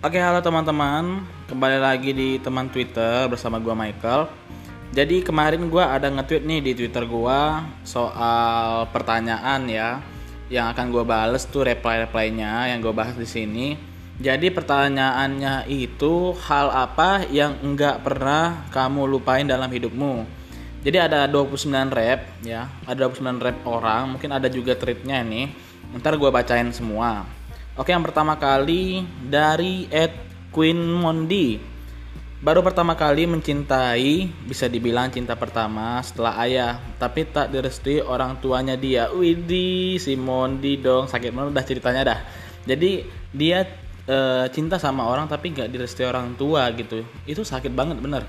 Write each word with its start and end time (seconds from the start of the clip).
Oke, 0.00 0.16
halo 0.16 0.40
teman-teman. 0.40 1.28
Kembali 1.44 1.76
lagi 1.76 2.16
di 2.16 2.40
teman 2.40 2.72
Twitter 2.72 3.28
bersama 3.28 3.60
gua 3.60 3.76
Michael. 3.76 4.32
Jadi 4.96 5.20
kemarin 5.20 5.68
gua 5.68 5.92
ada 5.92 6.08
nge-tweet 6.08 6.40
nih 6.40 6.60
di 6.64 6.72
Twitter 6.72 7.04
gua 7.04 7.68
soal 7.84 8.88
pertanyaan 8.96 9.68
ya 9.68 10.00
yang 10.48 10.72
akan 10.72 10.88
gua 10.88 11.04
bales 11.04 11.44
tuh 11.44 11.68
reply-replynya 11.68 12.72
yang 12.72 12.80
gua 12.80 12.96
bahas 12.96 13.12
di 13.12 13.28
sini. 13.28 13.76
Jadi 14.16 14.48
pertanyaannya 14.48 15.68
itu 15.68 16.32
hal 16.48 16.72
apa 16.72 17.28
yang 17.28 17.60
enggak 17.60 18.00
pernah 18.00 18.72
kamu 18.72 19.04
lupain 19.04 19.44
dalam 19.44 19.68
hidupmu? 19.68 20.24
Jadi 20.80 20.96
ada 20.96 21.28
29 21.28 21.92
rap 21.92 22.40
ya, 22.40 22.72
ada 22.88 23.04
29 23.04 23.36
rap 23.36 23.68
orang, 23.68 24.16
mungkin 24.16 24.32
ada 24.32 24.48
juga 24.48 24.72
tweetnya 24.80 25.20
nih. 25.20 25.52
Ntar 26.00 26.16
gua 26.16 26.32
bacain 26.32 26.72
semua. 26.72 27.39
Oke, 27.80 27.96
yang 27.96 28.04
pertama 28.04 28.36
kali 28.36 29.08
dari 29.24 29.88
Ed 29.88 30.12
Queen 30.52 30.76
Mondi. 30.76 31.56
Baru 32.44 32.60
pertama 32.60 32.92
kali 32.92 33.24
mencintai, 33.24 34.28
bisa 34.44 34.68
dibilang 34.68 35.08
cinta 35.08 35.32
pertama 35.32 35.96
setelah 36.04 36.44
ayah, 36.44 36.76
tapi 37.00 37.24
tak 37.24 37.48
direstui 37.48 38.04
orang 38.04 38.36
tuanya 38.36 38.76
dia. 38.76 39.08
Widih, 39.08 39.96
si 39.96 40.12
Mondi 40.12 40.76
dong, 40.76 41.08
sakit 41.08 41.32
banget 41.32 41.56
dah 41.56 41.64
ceritanya 41.64 42.02
dah. 42.04 42.20
Jadi 42.68 43.08
dia 43.32 43.64
e, 44.04 44.44
cinta 44.52 44.76
sama 44.76 45.08
orang 45.08 45.24
tapi 45.24 45.48
nggak 45.48 45.72
direstui 45.72 46.04
orang 46.04 46.36
tua 46.36 46.68
gitu. 46.76 47.00
Itu 47.24 47.48
sakit 47.48 47.72
banget 47.72 47.96
bener. 47.96 48.28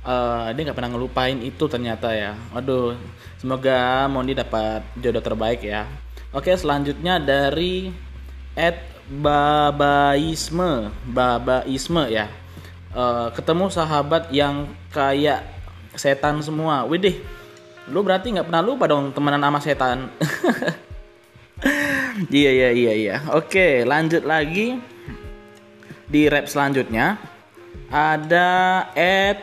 E, 0.00 0.14
dia 0.56 0.62
nggak 0.64 0.76
pernah 0.80 0.96
ngelupain 0.96 1.36
itu 1.44 1.68
ternyata 1.68 2.16
ya. 2.16 2.32
Aduh, 2.56 2.96
semoga 3.36 4.08
Mondi 4.08 4.32
dapat 4.32 4.80
jodoh 4.96 5.20
terbaik 5.20 5.60
ya. 5.60 5.84
Oke, 6.32 6.56
selanjutnya 6.56 7.20
dari 7.20 8.07
at 8.58 8.82
babaisme 9.06 10.90
babaisme 11.06 12.02
ya. 12.10 12.26
Uh, 12.90 13.30
ketemu 13.30 13.70
sahabat 13.70 14.34
yang 14.34 14.66
kayak 14.90 15.46
setan 15.94 16.42
semua. 16.42 16.82
Widih 16.82 17.22
lu 17.88 18.02
berarti 18.02 18.34
nggak 18.34 18.50
pernah 18.50 18.60
lupa 18.66 18.90
dong 18.90 19.14
temenan 19.14 19.46
sama 19.46 19.62
setan. 19.62 19.98
Iya 22.18 22.50
iya 22.50 22.70
iya 22.74 22.92
iya. 22.98 23.16
Oke 23.30 23.86
lanjut 23.86 24.26
lagi 24.26 24.74
di 26.10 26.26
rap 26.26 26.50
selanjutnya. 26.50 27.14
Ada 27.94 28.90
at 28.90 29.38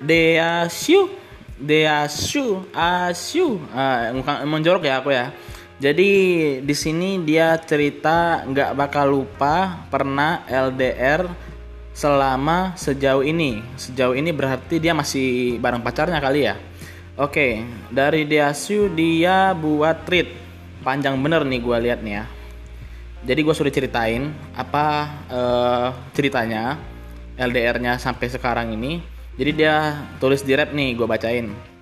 Deasyu 0.00 1.12
Deasyu 1.56 2.68
Asyu 2.72 3.60
ah, 3.72 4.12
menjorok 4.44 4.88
ya 4.88 5.04
aku 5.04 5.12
ya 5.12 5.32
jadi 5.76 6.10
di 6.64 6.74
sini 6.76 7.20
dia 7.20 7.60
cerita 7.60 8.40
nggak 8.48 8.72
bakal 8.72 9.12
lupa 9.12 9.84
pernah 9.92 10.40
LDR 10.48 11.28
selama 11.92 12.72
sejauh 12.80 13.20
ini. 13.20 13.60
Sejauh 13.76 14.16
ini 14.16 14.32
berarti 14.32 14.80
dia 14.80 14.96
masih 14.96 15.60
bareng 15.60 15.84
pacarnya 15.84 16.16
kali 16.16 16.48
ya. 16.48 16.56
Oke, 17.20 17.60
dari 17.92 18.24
Diasu 18.24 18.88
dia 18.92 19.52
buat 19.52 20.08
treat 20.08 20.32
panjang 20.80 21.16
bener 21.20 21.44
nih 21.44 21.60
gue 21.60 21.76
lihat 21.88 22.00
nih 22.00 22.14
ya. 22.20 22.24
Jadi 23.28 23.40
gue 23.44 23.54
sudah 23.56 23.72
ceritain 23.72 24.32
apa 24.56 25.12
uh, 25.28 25.88
ceritanya 26.16 26.80
LDR-nya 27.36 28.00
sampai 28.00 28.32
sekarang 28.32 28.72
ini. 28.72 29.04
Jadi 29.36 29.50
dia 29.52 30.08
tulis 30.16 30.40
di 30.40 30.56
rap 30.56 30.72
nih 30.72 30.96
gue 30.96 31.04
bacain 31.04 31.75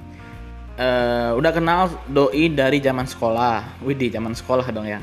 uh, 0.79 1.31
udah 1.39 1.53
kenal 1.55 1.91
doi 2.11 2.51
dari 2.51 2.79
zaman 2.83 3.07
sekolah. 3.07 3.83
Widih, 3.83 4.15
zaman 4.15 4.35
sekolah 4.35 4.67
dong 4.71 4.87
ya. 4.87 5.01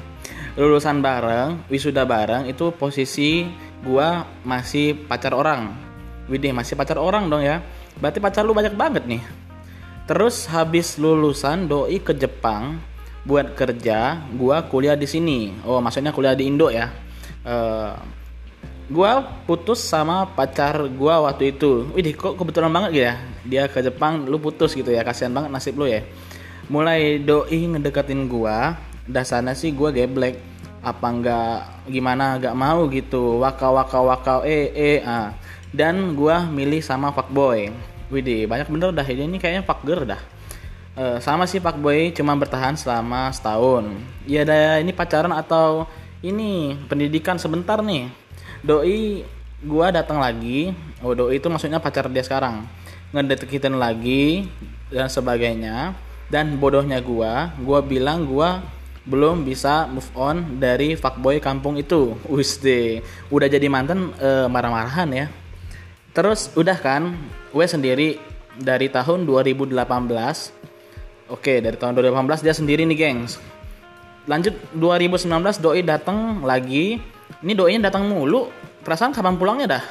Lulusan 0.60 1.00
bareng, 1.00 1.68
wisuda 1.72 2.04
bareng 2.04 2.48
itu 2.48 2.76
posisi 2.76 3.48
gua 3.84 4.28
masih 4.44 4.96
pacar 5.08 5.32
orang. 5.32 5.72
Widih, 6.28 6.52
masih 6.52 6.76
pacar 6.76 7.00
orang 7.00 7.28
dong 7.32 7.44
ya. 7.44 7.64
Berarti 8.00 8.20
pacar 8.24 8.44
lu 8.44 8.56
banyak 8.56 8.76
banget 8.76 9.04
nih. 9.08 9.24
Terus 10.08 10.50
habis 10.52 11.00
lulusan 11.00 11.72
doi 11.72 12.00
ke 12.04 12.12
Jepang 12.16 12.80
buat 13.24 13.54
kerja, 13.54 14.18
gua 14.36 14.66
kuliah 14.66 14.98
di 14.98 15.08
sini. 15.08 15.56
Oh, 15.64 15.80
maksudnya 15.80 16.12
kuliah 16.12 16.36
di 16.36 16.48
Indo 16.50 16.68
ya. 16.68 16.90
Uh, 17.42 17.96
gua 18.92 19.24
putus 19.48 19.80
sama 19.80 20.28
pacar 20.28 20.84
gua 20.92 21.24
waktu 21.24 21.56
itu. 21.56 21.88
Wih, 21.96 22.12
kok 22.12 22.36
kebetulan 22.36 22.70
banget 22.70 22.92
ya. 22.94 23.12
Dia 23.48 23.64
ke 23.72 23.80
Jepang, 23.80 24.28
lu 24.28 24.38
putus 24.38 24.76
gitu 24.76 24.92
ya. 24.92 25.02
Kasihan 25.08 25.32
banget 25.32 25.50
nasib 25.50 25.80
lu 25.80 25.88
ya. 25.88 26.04
Mulai 26.68 27.24
doi 27.24 27.72
ngedeketin 27.72 28.28
gua, 28.28 28.76
dasarnya 29.08 29.56
sih 29.56 29.72
gua 29.72 29.90
geblek. 29.96 30.38
Apa 30.84 31.08
enggak 31.08 31.88
gimana 31.88 32.36
enggak 32.38 32.56
mau 32.58 32.86
gitu. 32.92 33.40
Waka 33.40 33.72
waka 33.72 34.00
waka 34.04 34.34
eh 34.44 34.70
eh 34.76 35.00
ah. 35.08 35.34
Dan 35.72 36.14
gua 36.20 36.44
milih 36.46 36.84
sama 36.84 37.16
fuckboy. 37.16 37.72
Widih, 38.12 38.44
banyak 38.44 38.68
bener 38.68 38.92
dah 38.92 39.08
ini 39.08 39.40
kayaknya 39.40 39.64
fuckgirl 39.64 40.04
dah. 40.04 40.20
Uh, 40.92 41.18
sama 41.24 41.48
sih 41.48 41.64
fuckboy 41.64 42.12
cuma 42.12 42.36
bertahan 42.36 42.76
selama 42.76 43.32
setahun. 43.32 43.88
Ya 44.28 44.44
ada 44.44 44.84
ini 44.84 44.92
pacaran 44.92 45.32
atau 45.32 45.88
ini 46.20 46.76
pendidikan 46.92 47.40
sebentar 47.40 47.80
nih 47.80 48.21
doi 48.66 49.26
gua 49.66 49.94
datang 49.94 50.22
lagi. 50.22 50.74
Oh 51.02 51.14
doi 51.14 51.38
itu 51.38 51.48
maksudnya 51.50 51.82
pacar 51.82 52.10
dia 52.10 52.26
sekarang. 52.26 52.66
Ngedeketin 53.14 53.78
lagi 53.78 54.48
dan 54.90 55.12
sebagainya. 55.12 55.98
Dan 56.32 56.56
bodohnya 56.58 57.04
gua 57.04 57.52
gua 57.60 57.84
bilang 57.84 58.24
gua 58.24 58.64
belum 59.02 59.42
bisa 59.42 59.90
move 59.90 60.08
on 60.14 60.62
dari 60.62 60.94
fuckboy 60.94 61.42
kampung 61.42 61.78
itu. 61.78 62.14
Wis 62.30 62.62
deh. 62.62 63.02
Udah 63.34 63.50
jadi 63.50 63.66
mantan 63.66 64.14
e, 64.18 64.46
marah-marahan 64.46 65.10
ya. 65.10 65.26
Terus 66.12 66.52
udah 66.54 66.78
kan 66.78 67.16
gue 67.56 67.66
sendiri 67.66 68.20
dari 68.60 68.92
tahun 68.92 69.24
2018 69.24 69.72
oke 71.32 71.54
dari 71.64 71.78
tahun 71.80 71.96
2018 71.96 72.46
dia 72.46 72.54
sendiri 72.54 72.84
nih 72.84 72.98
gengs. 73.00 73.40
Lanjut 74.28 74.54
2019 74.78 75.32
doi 75.64 75.82
datang 75.82 76.44
lagi 76.46 77.02
ini 77.42 77.58
doinya 77.58 77.90
datang 77.90 78.06
mulu. 78.06 78.54
Perasaan 78.82 79.14
kapan 79.14 79.38
pulangnya 79.38 79.68
dah? 79.78 79.84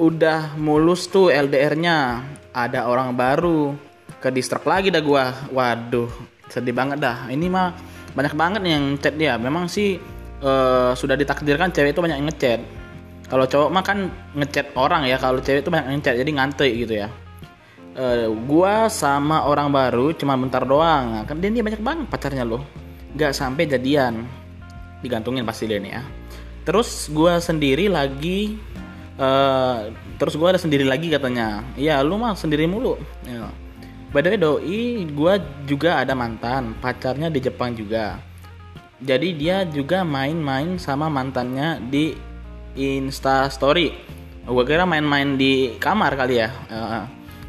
Udah 0.00 0.56
mulus 0.56 1.08
tuh 1.08 1.32
LDR-nya 1.32 2.24
ada 2.52 2.88
orang 2.88 3.12
baru. 3.16 3.72
Ke 4.20 4.28
distrak 4.28 4.64
lagi 4.68 4.92
dah 4.92 5.00
gua. 5.00 5.32
Waduh 5.52 6.08
sedih 6.52 6.76
banget 6.76 7.00
dah. 7.00 7.28
Ini 7.32 7.46
mah 7.48 7.72
banyak 8.12 8.34
banget 8.36 8.62
yang 8.68 9.00
chat 9.00 9.16
dia. 9.16 9.40
Memang 9.40 9.64
sih 9.70 9.96
uh, 10.44 10.92
sudah 10.92 11.16
ditakdirkan 11.16 11.72
cewek 11.72 11.96
itu 11.96 12.00
banyak 12.04 12.18
yang 12.20 12.28
ngechat. 12.28 12.60
Kalau 13.30 13.46
cowok 13.46 13.68
mah 13.72 13.84
kan 13.84 14.12
ngechat 14.36 14.76
orang 14.76 15.08
ya. 15.08 15.16
Kalau 15.16 15.40
cewek 15.40 15.64
itu 15.64 15.72
banyak 15.72 15.86
yang 15.88 15.96
ngechat 16.04 16.14
jadi 16.20 16.30
ngantri 16.36 16.70
gitu 16.84 16.94
ya. 17.00 17.08
Uh, 17.96 18.28
gua 18.44 18.92
sama 18.92 19.48
orang 19.48 19.72
baru 19.72 20.12
cuma 20.12 20.36
bentar 20.36 20.68
doang. 20.68 21.24
Kan 21.24 21.40
dia, 21.40 21.48
dia 21.48 21.64
banyak 21.64 21.80
banget 21.80 22.06
pacarnya 22.12 22.44
loh. 22.44 22.60
Nggak 23.16 23.32
sampai 23.32 23.64
jadian 23.64 24.39
digantungin 25.00 25.44
pasti 25.44 25.68
dia 25.68 25.80
nih 25.80 25.92
ya. 25.96 26.02
Terus 26.64 27.08
gue 27.10 27.32
sendiri 27.40 27.88
lagi 27.88 28.60
uh, 29.16 29.90
terus 30.20 30.36
gue 30.36 30.48
ada 30.48 30.60
sendiri 30.60 30.84
lagi 30.84 31.08
katanya. 31.12 31.64
Iya 31.76 32.00
lu 32.04 32.16
mah 32.20 32.36
sendiri 32.36 32.68
mulu. 32.68 32.96
Ya. 33.24 33.48
by 34.10 34.26
the 34.26 34.34
way 34.34 34.40
doi 34.42 34.82
gue 35.06 35.34
juga 35.70 36.02
ada 36.02 36.18
mantan 36.18 36.74
pacarnya 36.78 37.30
di 37.30 37.40
Jepang 37.40 37.76
juga. 37.76 38.18
Jadi 39.00 39.32
dia 39.32 39.64
juga 39.64 40.04
main-main 40.04 40.76
sama 40.76 41.08
mantannya 41.08 41.80
di 41.88 42.12
Insta 42.76 43.48
Story. 43.48 43.96
Gue 44.44 44.64
kira 44.68 44.84
main-main 44.84 45.40
di 45.40 45.78
kamar 45.80 46.18
kali 46.20 46.42
ya. 46.42 46.50
Uh, 46.68 47.04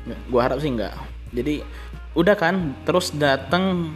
gue 0.07 0.41
harap 0.41 0.63
sih 0.63 0.71
enggak. 0.71 0.95
Jadi 1.35 1.59
udah 2.15 2.35
kan 2.35 2.75
terus 2.83 3.11
datang 3.15 3.91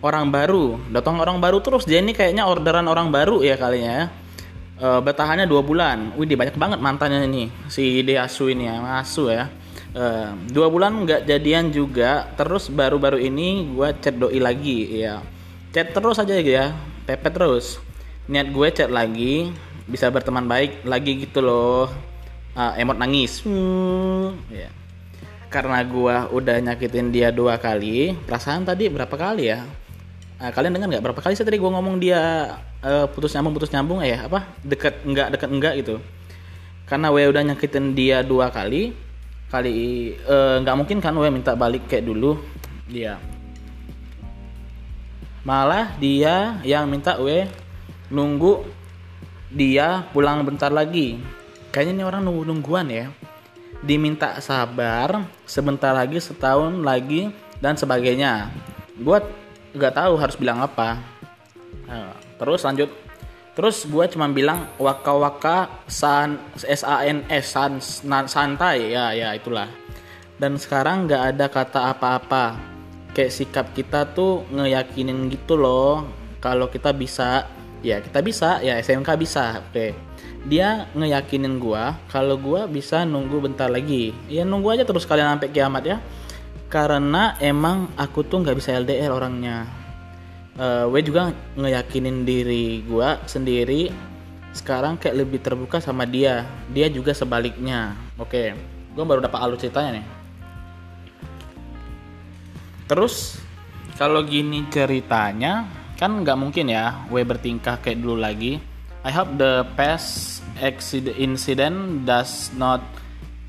orang 0.00 0.32
baru 0.32 0.80
datang 0.92 1.20
orang 1.20 1.38
baru 1.40 1.60
terus. 1.60 1.84
Dia 1.84 2.00
ini 2.00 2.16
kayaknya 2.16 2.48
orderan 2.48 2.88
orang 2.88 3.12
baru 3.12 3.44
ya 3.44 3.56
kalinya 3.56 3.92
ya. 3.92 4.06
Uh, 4.80 5.00
bertahannya 5.04 5.44
dua 5.44 5.60
bulan. 5.60 6.16
Wih 6.16 6.28
banyak 6.32 6.56
banget 6.56 6.80
mantannya 6.80 7.28
ini 7.28 7.52
si 7.68 8.00
Deasu 8.00 8.48
ini 8.48 8.68
ya 8.68 9.00
Asu 9.00 9.28
ya. 9.28 9.52
Uh, 9.90 10.32
dua 10.48 10.72
bulan 10.72 11.04
nggak 11.04 11.28
jadian 11.28 11.68
juga. 11.68 12.32
Terus 12.34 12.72
baru-baru 12.72 13.20
ini 13.20 13.76
gue 13.76 13.88
chat 14.00 14.16
doi 14.16 14.40
lagi 14.40 15.04
ya 15.04 15.20
chat 15.70 15.92
terus 15.92 16.16
aja 16.16 16.34
ya 16.40 16.72
pepet 17.04 17.32
terus. 17.36 17.76
Niat 18.30 18.48
gue 18.48 18.68
chat 18.72 18.88
lagi 18.88 19.52
bisa 19.84 20.08
berteman 20.08 20.48
baik 20.48 20.86
lagi 20.88 21.28
gitu 21.28 21.44
loh. 21.44 21.92
Uh, 22.56 22.74
emot 22.80 22.98
nangis. 22.98 23.44
Hmm, 23.46 24.34
ya 24.50 24.80
karena 25.50 25.82
gue 25.82 26.16
udah 26.30 26.56
nyakitin 26.62 27.10
dia 27.10 27.34
dua 27.34 27.58
kali 27.58 28.14
perasaan 28.14 28.62
tadi 28.62 28.86
berapa 28.86 29.10
kali 29.10 29.50
ya 29.50 29.66
Nah, 30.40 30.48
kalian 30.56 30.72
dengar 30.72 30.88
nggak? 30.88 31.04
Berapa 31.04 31.20
kali 31.20 31.36
sih 31.36 31.44
tadi 31.44 31.60
gue 31.60 31.68
ngomong 31.68 32.00
dia 32.00 32.56
uh, 32.80 33.04
putus 33.12 33.36
nyambung 33.36 33.60
putus 33.60 33.68
nyambung? 33.76 34.00
Ya 34.00 34.24
apa? 34.24 34.48
Deket 34.64 35.04
enggak 35.04 35.36
deket 35.36 35.50
enggak 35.52 35.74
gitu. 35.84 36.00
Karena 36.88 37.12
gue 37.12 37.28
udah 37.28 37.42
nyakitin 37.44 37.92
dia 37.92 38.24
dua 38.24 38.48
kali 38.48 38.96
kali 39.50 40.14
nggak 40.62 40.74
uh, 40.74 40.78
mungkin 40.78 41.02
kan 41.02 41.12
gue 41.12 41.28
minta 41.28 41.52
balik 41.52 41.84
kayak 41.92 42.08
dulu? 42.08 42.40
Dia 42.88 43.20
malah 45.40 45.96
dia 45.96 46.60
yang 46.68 46.84
minta 46.84 47.16
gue 47.16 47.48
nunggu 48.08 48.64
dia 49.52 50.08
pulang 50.08 50.40
bentar 50.40 50.72
lagi. 50.72 51.20
Kayaknya 51.68 51.92
ini 52.00 52.04
orang 52.08 52.24
nunggu 52.24 52.48
nungguan 52.48 52.88
ya. 52.88 53.12
Diminta 53.84 54.40
sabar 54.40 55.24
sebentar 55.44 55.92
lagi 55.92 56.16
setahun 56.16 56.80
lagi 56.80 57.28
dan 57.60 57.76
sebagainya. 57.76 58.48
Gue 59.00 59.20
nggak 59.74 59.94
tahu 59.94 60.12
harus 60.18 60.36
bilang 60.38 60.58
apa. 60.62 60.98
Nah, 61.86 62.14
terus 62.38 62.62
lanjut. 62.66 62.90
Terus 63.50 63.84
gue 63.84 64.04
cuma 64.14 64.30
bilang 64.30 64.70
waka 64.80 65.12
waka 65.12 65.58
san 65.90 66.38
s 66.54 66.86
a 66.86 67.02
n 67.04 67.26
s 67.28 67.52
san, 67.52 67.76
santai. 68.30 68.94
Ya 68.94 69.12
ya 69.12 69.34
itulah. 69.34 69.68
Dan 70.40 70.56
sekarang 70.56 71.04
nggak 71.10 71.22
ada 71.36 71.46
kata 71.50 71.80
apa-apa. 71.92 72.56
Kayak 73.10 73.34
sikap 73.34 73.66
kita 73.74 74.06
tuh 74.14 74.46
ngeyakinin 74.54 75.28
gitu 75.28 75.58
loh. 75.58 76.06
Kalau 76.40 76.70
kita 76.70 76.94
bisa 76.94 77.50
ya 77.82 78.00
kita 78.00 78.22
bisa. 78.22 78.62
Ya 78.64 78.78
SMK 78.80 79.18
bisa. 79.18 79.60
Oke. 79.60 79.92
Dia 80.46 80.88
ngeyakinin 80.96 81.60
gua 81.60 82.00
kalau 82.08 82.40
gua 82.40 82.64
bisa 82.64 83.04
nunggu 83.04 83.44
bentar 83.44 83.68
lagi. 83.68 84.16
Ya 84.30 84.46
nunggu 84.46 84.72
aja 84.72 84.88
terus 84.88 85.04
kalian 85.04 85.36
sampai 85.36 85.52
kiamat 85.52 85.84
ya 85.84 85.98
karena 86.70 87.34
emang 87.42 87.90
aku 87.98 88.22
tuh 88.22 88.46
nggak 88.46 88.56
bisa 88.56 88.78
LDR 88.78 89.10
orangnya. 89.10 89.66
Uh, 90.54 90.86
gue 90.94 91.02
juga 91.02 91.34
ngeyakinin 91.58 92.22
diri 92.22 92.86
gua 92.86 93.18
sendiri. 93.26 93.90
Sekarang 94.54 94.94
kayak 94.94 95.26
lebih 95.26 95.42
terbuka 95.42 95.82
sama 95.82 96.06
dia. 96.06 96.46
Dia 96.70 96.86
juga 96.86 97.10
sebaliknya. 97.10 97.98
Oke 98.14 98.54
gua 98.94 99.04
baru 99.06 99.20
dapat 99.22 99.38
alur 99.42 99.58
ceritanya 99.58 99.98
nih. 99.98 100.06
Terus 102.86 103.38
kalau 103.98 104.22
gini 104.26 104.66
ceritanya 104.70 105.66
kan 105.98 106.22
nggak 106.22 106.38
mungkin 106.38 106.70
ya 106.70 107.06
W 107.10 107.22
bertingkah 107.26 107.82
kayak 107.82 107.98
dulu 107.98 108.18
lagi. 108.22 108.62
I 109.00 109.10
hope 109.10 109.40
the 109.40 109.64
past 109.74 110.44
incident 111.16 112.04
does 112.04 112.52
not 112.52 112.84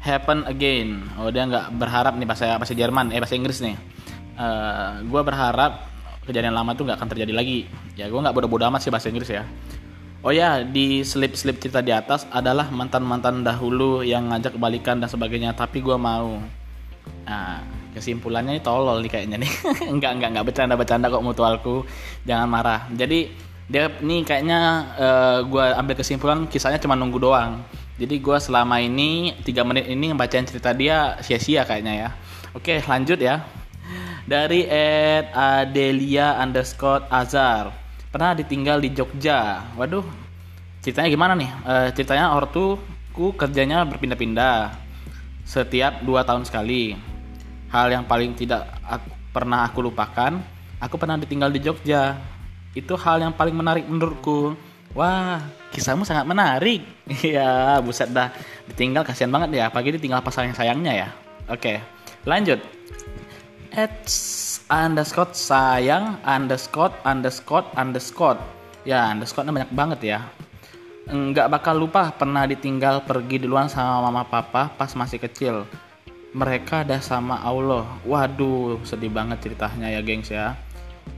happen 0.02 0.44
again. 0.50 1.06
Oh 1.22 1.30
dia 1.30 1.46
nggak 1.46 1.78
berharap 1.78 2.18
nih 2.18 2.28
bahasa 2.28 2.58
bahasa 2.58 2.74
Jerman 2.74 3.14
eh 3.14 3.22
bahasa 3.22 3.38
Inggris 3.38 3.62
nih. 3.62 3.78
Uh, 4.36 4.42
eh, 4.42 4.92
gue 5.06 5.22
berharap 5.22 5.88
kejadian 6.26 6.58
lama 6.58 6.74
itu 6.74 6.82
nggak 6.82 6.98
akan 6.98 7.10
terjadi 7.14 7.34
lagi. 7.34 7.60
Ya 7.94 8.10
gue 8.10 8.18
nggak 8.18 8.34
bodoh-bodoh 8.34 8.68
amat 8.74 8.82
sih 8.82 8.92
bahasa 8.92 9.14
Inggris 9.14 9.30
ya. 9.30 9.46
Oh 10.22 10.30
ya, 10.30 10.62
di 10.62 11.02
slip-slip 11.02 11.58
cerita 11.58 11.82
di 11.82 11.90
atas 11.90 12.30
adalah 12.30 12.70
mantan-mantan 12.70 13.42
dahulu 13.42 14.06
yang 14.06 14.30
ngajak 14.30 14.54
balikan 14.54 15.02
dan 15.02 15.10
sebagainya, 15.10 15.58
tapi 15.58 15.82
gue 15.82 15.98
mau. 15.98 16.38
Nah, 17.26 17.58
kesimpulannya 17.98 18.54
ini 18.54 18.62
tolol 18.62 19.02
nih 19.02 19.10
kayaknya 19.10 19.42
nih. 19.42 19.50
Enggak 19.98 20.22
enggak 20.22 20.30
enggak 20.30 20.46
bercanda 20.46 20.74
bercanda 20.78 21.10
kok 21.10 21.26
mutualku. 21.26 21.90
Jangan 22.30 22.46
marah. 22.46 22.86
Jadi 22.94 23.34
dia 23.66 23.90
nih 23.98 24.22
kayaknya 24.22 24.60
uh, 24.94 25.02
eh, 25.02 25.40
gue 25.48 25.66
ambil 25.74 25.96
kesimpulan 25.98 26.46
kisahnya 26.46 26.78
cuma 26.78 26.94
nunggu 26.94 27.18
doang 27.18 27.64
jadi 28.02 28.18
gue 28.18 28.38
selama 28.42 28.82
ini 28.82 29.38
tiga 29.46 29.62
menit 29.62 29.86
ini 29.86 30.10
ngebacain 30.10 30.42
cerita 30.50 30.74
dia 30.74 31.22
sia-sia 31.22 31.62
kayaknya 31.70 31.94
ya. 31.94 32.10
Oke 32.58 32.82
lanjut 32.82 33.22
ya. 33.22 33.46
Dari 34.26 34.66
Ed 34.66 35.30
Adelia 35.38 36.42
underscore 36.42 37.06
Azar 37.14 37.70
pernah 38.10 38.34
ditinggal 38.34 38.82
di 38.82 38.90
Jogja. 38.90 39.70
Waduh 39.78 40.02
ceritanya 40.82 41.14
gimana 41.14 41.38
nih? 41.38 41.52
Uh, 41.62 41.88
ceritanya 41.94 42.34
ortuku 42.34 43.38
kerjanya 43.38 43.86
berpindah-pindah 43.86 44.74
setiap 45.46 46.02
dua 46.02 46.26
tahun 46.26 46.42
sekali. 46.42 46.98
Hal 47.70 47.94
yang 47.94 48.10
paling 48.10 48.34
tidak 48.34 48.66
aku, 48.82 49.14
pernah 49.30 49.70
aku 49.70 49.80
lupakan 49.86 50.42
aku 50.82 50.98
pernah 50.98 51.22
ditinggal 51.22 51.54
di 51.54 51.62
Jogja. 51.62 52.18
Itu 52.74 52.98
hal 52.98 53.22
yang 53.22 53.38
paling 53.38 53.54
menarik 53.54 53.86
menurutku. 53.86 54.58
Wah 54.98 55.61
kisahmu 55.72 56.04
sangat 56.04 56.28
menarik. 56.28 56.84
Ya 57.24 57.80
buset 57.80 58.12
dah. 58.12 58.32
Ditinggal 58.68 59.08
kasihan 59.08 59.32
banget 59.32 59.58
ya. 59.58 59.66
Pagi 59.72 59.96
ditinggal 59.96 60.22
pasangan 60.22 60.54
sayangnya 60.54 60.94
ya. 60.94 61.10
Oke 61.48 62.02
lanjut. 62.26 62.62
It's 63.72 64.60
underscore 64.68 65.32
sayang 65.32 66.20
underscore 66.28 66.94
underscore 67.08 67.66
underscore. 67.74 68.40
Ya 68.84 69.08
underscore 69.10 69.48
banyak 69.48 69.72
banget 69.72 70.00
ya. 70.04 70.20
Nggak 71.08 71.48
bakal 71.50 71.80
lupa 71.82 72.14
pernah 72.14 72.46
ditinggal 72.46 73.08
pergi 73.08 73.42
duluan 73.42 73.72
sama 73.72 74.12
mama 74.12 74.28
papa 74.28 74.70
pas 74.76 74.92
masih 74.94 75.18
kecil. 75.18 75.66
Mereka 76.32 76.88
ada 76.88 77.00
sama 77.00 77.40
Allah. 77.42 77.88
Waduh 78.04 78.80
sedih 78.84 79.12
banget 79.12 79.44
ceritanya 79.44 79.88
ya 79.92 80.00
gengs 80.04 80.32
ya. 80.32 80.56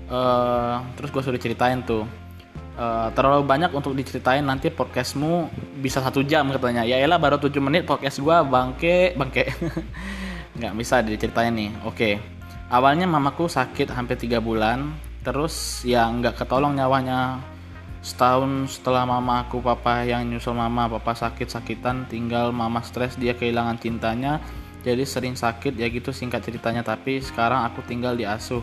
Uh, 0.07 0.83
terus 0.99 1.09
gue 1.09 1.23
sudah 1.25 1.41
ceritain 1.41 1.79
tuh 1.81 2.05
uh, 2.77 3.09
terlalu 3.13 3.43
banyak 3.45 3.71
untuk 3.73 3.93
diceritain 3.93 4.43
nanti 4.43 4.69
podcastmu 4.73 5.49
bisa 5.81 6.01
satu 6.01 6.25
jam 6.25 6.49
katanya. 6.49 6.85
Ya 6.85 7.01
elah 7.01 7.21
baru 7.21 7.37
7 7.37 7.53
menit 7.61 7.83
podcast 7.85 8.21
gue 8.21 8.37
bangke 8.47 9.13
bangke. 9.17 9.49
Nggak 10.57 10.73
bisa 10.77 11.01
diceritain 11.01 11.53
nih 11.53 11.71
oke. 11.85 12.09
Awalnya 12.73 13.05
mamaku 13.05 13.45
sakit 13.45 13.93
hampir 13.93 14.17
tiga 14.17 14.41
bulan 14.41 14.93
terus 15.23 15.85
ya 15.87 16.09
nggak 16.09 16.43
ketolong 16.43 16.75
nyawanya. 16.77 17.39
Setahun 18.03 18.67
setelah 18.67 19.07
mama 19.07 19.47
aku 19.47 19.63
papa 19.63 20.03
yang 20.03 20.27
nyusul 20.27 20.51
mama 20.51 20.91
papa 20.91 21.15
sakit 21.15 21.47
sakitan 21.47 22.03
tinggal 22.11 22.51
mama 22.51 22.83
stres 22.83 23.15
dia 23.15 23.31
kehilangan 23.31 23.79
cintanya. 23.79 24.43
Jadi 24.83 25.07
sering 25.07 25.39
sakit 25.39 25.79
ya 25.79 25.87
gitu 25.87 26.11
singkat 26.11 26.43
ceritanya. 26.43 26.83
Tapi 26.83 27.23
sekarang 27.23 27.63
aku 27.63 27.79
tinggal 27.87 28.19
di 28.19 28.27
asuh 28.27 28.59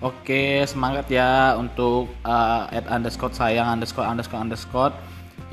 oke 0.00 0.64
semangat 0.68 1.08
ya 1.08 1.56
untuk 1.56 2.12
uh, 2.24 2.68
at 2.68 2.84
underscore 2.88 3.32
sayang 3.32 3.66
underscore 3.68 4.04
underscore 4.04 4.40
underscore. 4.42 4.94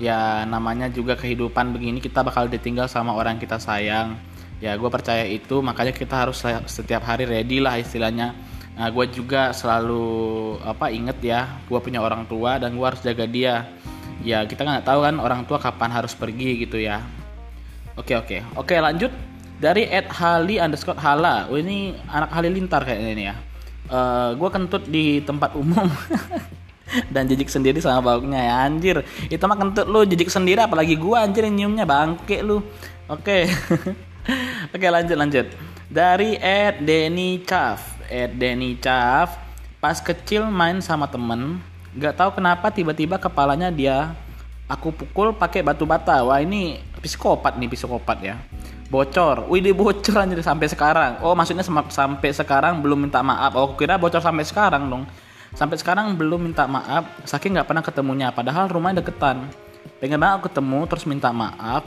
Ya 0.01 0.41
namanya 0.49 0.89
juga 0.89 1.13
kehidupan 1.13 1.69
begini 1.69 2.01
kita 2.01 2.25
bakal 2.25 2.49
ditinggal 2.49 2.89
sama 2.89 3.13
orang 3.13 3.37
kita 3.37 3.61
sayang. 3.61 4.17
Ya 4.57 4.73
gue 4.79 4.89
percaya 4.89 5.27
itu 5.27 5.61
makanya 5.61 5.93
kita 5.93 6.15
harus 6.27 6.41
setiap 6.65 7.03
hari 7.05 7.29
ready 7.29 7.61
lah 7.61 7.77
istilahnya. 7.77 8.33
Nah 8.73 8.89
gue 8.89 9.05
juga 9.13 9.53
selalu 9.53 10.57
apa 10.65 10.89
inget 10.89 11.19
ya 11.21 11.61
gue 11.69 11.77
punya 11.77 12.01
orang 12.01 12.25
tua 12.25 12.57
dan 12.57 12.73
gue 12.73 12.85
harus 12.85 13.03
jaga 13.05 13.29
dia. 13.29 13.69
Ya 14.23 14.41
kita 14.47 14.65
nggak 14.65 14.87
tahu 14.87 15.03
kan 15.03 15.15
orang 15.19 15.45
tua 15.45 15.61
kapan 15.61 15.93
harus 15.93 16.17
pergi 16.17 16.65
gitu 16.65 16.81
ya. 16.81 17.03
Oke 17.93 18.17
oke. 18.17 18.41
Oke 18.57 18.81
lanjut. 18.81 19.13
Dari 19.61 19.87
Ed 19.87 20.09
Hali 20.09 20.57
underscore 20.57 20.97
Hala. 20.99 21.47
Ini 21.47 21.93
anak 22.09 22.33
Halilintar 22.33 22.81
kayaknya 22.83 23.11
ini 23.13 23.25
ya 23.29 23.35
eh, 23.93 24.29
gue 24.33 24.49
kentut 24.49 24.83
di 24.89 25.21
tempat 25.21 25.53
umum. 25.53 25.85
Dan 27.13 27.25
jijik 27.25 27.49
sendiri 27.49 27.81
sama 27.81 28.01
baunya 28.13 28.41
ya 28.41 28.55
anjir. 28.65 29.01
Itu 29.29 29.45
mah 29.49 29.57
kentut 29.57 29.89
lu 29.89 30.05
jijik 30.05 30.29
sendiri 30.29 30.61
apalagi 30.61 30.97
gue 30.97 31.17
anjir 31.17 31.45
yang 31.45 31.55
nyiumnya 31.57 31.85
bangke 31.85 32.41
lu. 32.41 32.61
Oke. 33.09 33.45
Okay. 33.45 33.53
oke 34.73 34.77
okay, 34.77 34.89
lanjut 34.89 35.17
lanjut. 35.17 35.47
Dari 35.89 36.37
Ed 36.37 36.85
Denny 36.85 37.41
Chaff. 37.45 37.97
Ed 38.09 38.37
Denny 38.37 38.77
Chaff 38.77 39.41
pas 39.81 39.99
kecil 39.99 40.47
main 40.47 40.79
sama 40.79 41.11
temen 41.11 41.59
nggak 41.91 42.15
tahu 42.15 42.39
kenapa 42.39 42.71
tiba-tiba 42.71 43.19
kepalanya 43.19 43.67
dia 43.67 44.15
aku 44.69 44.93
pukul 44.93 45.33
pakai 45.33 45.65
batu 45.65 45.83
bata. 45.89 46.21
Wah 46.21 46.39
ini 46.39 46.77
psikopat 47.03 47.59
nih 47.59 47.69
psikopat 47.73 48.17
ya 48.23 48.35
bocor. 48.93 49.49
Wih 49.49 49.65
dia 49.65 49.73
bocor 49.73 50.21
anjir 50.21 50.37
sampai 50.45 50.69
sekarang. 50.69 51.17
Oh 51.25 51.33
maksudnya 51.33 51.65
sampai 51.65 52.29
sekarang 52.29 52.77
belum 52.85 53.09
minta 53.09 53.25
maaf. 53.25 53.57
Oh 53.57 53.73
kira 53.73 53.97
bocor 53.97 54.21
sampai 54.21 54.45
sekarang 54.45 54.85
dong. 54.85 55.03
Sampai 55.57 55.81
sekarang 55.81 56.13
belum 56.13 56.53
minta 56.53 56.69
maaf. 56.69 57.09
Saking 57.25 57.57
nggak 57.57 57.65
pernah 57.65 57.81
ketemunya. 57.81 58.29
Padahal 58.29 58.69
rumahnya 58.69 59.01
deketan. 59.01 59.49
Pengen 59.97 60.21
banget 60.21 60.53
ketemu 60.53 60.85
terus 60.85 61.09
minta 61.09 61.33
maaf. 61.33 61.81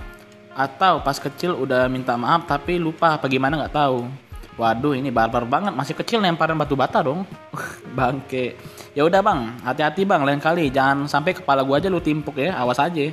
Atau 0.59 0.99
pas 1.07 1.15
kecil 1.23 1.55
udah 1.55 1.87
minta 1.87 2.19
maaf 2.19 2.51
tapi 2.51 2.83
lupa 2.83 3.15
apa 3.15 3.31
gimana 3.31 3.55
nggak 3.63 3.75
tahu. 3.79 4.11
Waduh 4.57 4.97
ini 4.97 5.13
barbar 5.13 5.45
banget 5.45 5.77
masih 5.77 5.93
kecil 5.93 6.19
lemparan 6.19 6.57
batu 6.57 6.75
bata 6.75 7.05
dong. 7.05 7.29
Bangke. 7.97 8.57
Ya 8.97 9.05
udah 9.05 9.21
bang, 9.21 9.53
hati-hati 9.61 10.09
bang 10.09 10.25
lain 10.25 10.41
kali 10.41 10.73
jangan 10.73 11.05
sampai 11.05 11.37
kepala 11.37 11.61
gua 11.61 11.77
aja 11.77 11.93
lu 11.93 12.01
timpuk 12.01 12.41
ya, 12.41 12.57
awas 12.57 12.81
aja. 12.81 13.13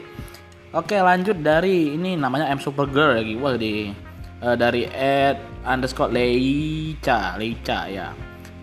Oke 0.74 0.98
lanjut 0.98 1.38
dari 1.38 1.94
ini 1.94 2.18
namanya 2.18 2.50
M 2.50 2.58
Supergirl 2.58 3.22
lagi. 3.22 3.38
Wah 3.38 3.53
di 3.53 3.94
uh, 4.42 4.58
dari 4.58 4.89
Ed 4.89 5.38
underscore 5.62 6.10
Leica 6.10 7.38
Leica 7.38 7.86
ya. 7.86 8.10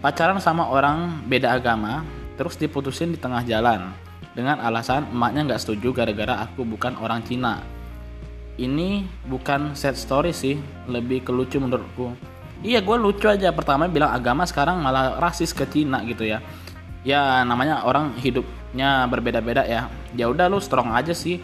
Pacaran 0.02 0.43
sama 0.43 0.67
orang 0.67 1.23
beda 1.31 1.55
agama 1.55 2.02
terus 2.35 2.59
diputusin 2.59 3.14
di 3.14 3.19
tengah 3.23 3.47
jalan. 3.47 3.95
Dengan 4.35 4.59
alasan 4.59 5.07
emaknya 5.07 5.55
nggak 5.55 5.62
setuju 5.62 5.95
gara-gara 6.02 6.43
aku 6.43 6.67
bukan 6.67 6.99
orang 6.99 7.23
Cina. 7.23 7.62
Ini 8.59 9.07
bukan 9.31 9.79
set 9.79 9.95
story 9.95 10.35
sih 10.35 10.59
lebih 10.90 11.23
ke 11.23 11.31
lucu 11.31 11.62
menurutku. 11.62 12.11
Iya 12.67 12.83
gue 12.83 12.97
lucu 12.99 13.31
aja. 13.31 13.55
Pertama 13.55 13.87
bilang 13.87 14.11
agama 14.11 14.43
sekarang 14.50 14.83
malah 14.83 15.14
rasis 15.23 15.55
ke 15.55 15.62
Cina 15.62 16.02
gitu 16.02 16.26
ya. 16.26 16.43
Ya 17.07 17.47
namanya 17.47 17.87
orang 17.87 18.19
hidupnya 18.19 19.07
berbeda-beda 19.07 19.62
ya. 19.62 19.87
Ya 20.19 20.26
udah 20.26 20.50
lu 20.50 20.59
strong 20.59 20.90
aja 20.90 21.14
sih 21.14 21.38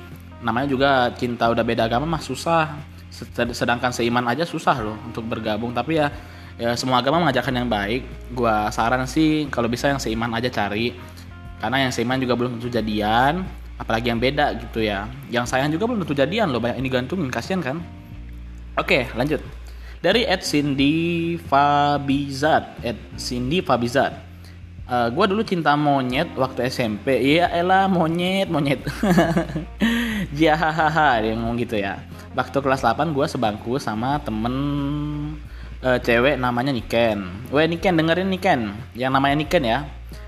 namanya 0.47 0.71
juga 0.71 0.91
cinta 1.19 1.51
udah 1.51 1.67
beda 1.67 1.91
agama 1.91 2.07
mah 2.07 2.23
susah. 2.23 2.79
Sedangkan 3.51 3.91
seiman 3.91 4.23
aja 4.31 4.47
susah 4.47 4.79
loh 4.79 4.95
untuk 5.03 5.27
bergabung. 5.27 5.75
Tapi 5.75 5.99
ya 5.99 6.07
ya 6.55 6.79
semua 6.79 7.03
agama 7.03 7.19
mengajarkan 7.27 7.67
yang 7.67 7.67
baik. 7.67 8.07
Gua 8.31 8.71
saran 8.71 9.03
sih 9.11 9.51
kalau 9.51 9.67
bisa 9.67 9.91
yang 9.91 9.99
seiman 9.99 10.31
aja 10.31 10.47
cari. 10.47 10.95
Karena 11.59 11.89
yang 11.89 11.91
seiman 11.91 12.23
juga 12.23 12.39
belum 12.39 12.61
tentu 12.61 12.71
jadian 12.71 13.43
apalagi 13.77 14.15
yang 14.15 14.23
beda 14.23 14.55
gitu 14.63 14.87
ya. 14.87 15.11
Yang 15.27 15.51
sayang 15.51 15.75
juga 15.75 15.91
belum 15.91 16.07
tentu 16.07 16.15
jadian 16.15 16.55
loh 16.55 16.63
banyak 16.63 16.79
ini 16.79 16.89
gantungin 16.89 17.29
kasihan 17.29 17.59
kan? 17.59 17.83
Oke 18.79 19.11
lanjut. 19.19 19.43
Dari 19.99 20.23
Ed 20.23 20.47
Cindy 20.47 21.35
Fabizat 21.51 22.79
Ed 22.87 23.01
Cindy 23.19 23.65
Fabizat. 23.65 24.23
Uh, 24.87 25.11
gue 25.11 25.25
dulu 25.27 25.43
cinta 25.43 25.75
monyet 25.75 26.31
waktu 26.39 26.71
SMP 26.71 27.19
iya 27.19 27.51
elah 27.51 27.91
monyet 27.91 28.47
monyet 28.47 28.79
ya 30.43 30.59
hahaha 30.59 31.23
dia 31.23 31.33
ngomong 31.39 31.57
gitu 31.63 31.79
ya. 31.79 32.03
Waktu 32.35 32.59
kelas 32.61 32.85
8 32.85 33.15
gue 33.15 33.27
sebangku 33.31 33.79
sama 33.79 34.21
temen 34.21 34.55
uh, 35.81 35.99
cewek 36.03 36.37
namanya 36.37 36.75
Niken. 36.75 37.49
Weh 37.55 37.67
Niken 37.71 37.95
dengerin 37.97 38.29
Niken. 38.29 38.75
Yang 38.93 39.11
namanya 39.15 39.37
Niken 39.39 39.65
ya. 39.65 39.79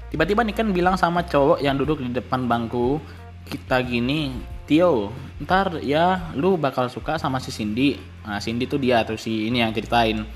Tiba-tiba 0.08 0.40
Niken 0.46 0.72
bilang 0.72 0.96
sama 0.96 1.26
cowok 1.26 1.60
yang 1.60 1.76
duduk 1.76 2.00
di 2.00 2.08
depan 2.14 2.48
bangku 2.48 3.02
kita 3.48 3.80
gini 3.80 4.36
Tio 4.68 5.08
ntar 5.40 5.80
ya 5.80 6.28
lu 6.36 6.60
bakal 6.60 6.92
suka 6.92 7.16
sama 7.16 7.40
si 7.40 7.48
Cindy. 7.48 7.96
Nah 8.28 8.36
Cindy 8.36 8.68
tuh 8.68 8.76
dia 8.76 9.00
tuh 9.08 9.16
si 9.16 9.48
ini 9.48 9.64
yang 9.64 9.72
ceritain. 9.72 10.28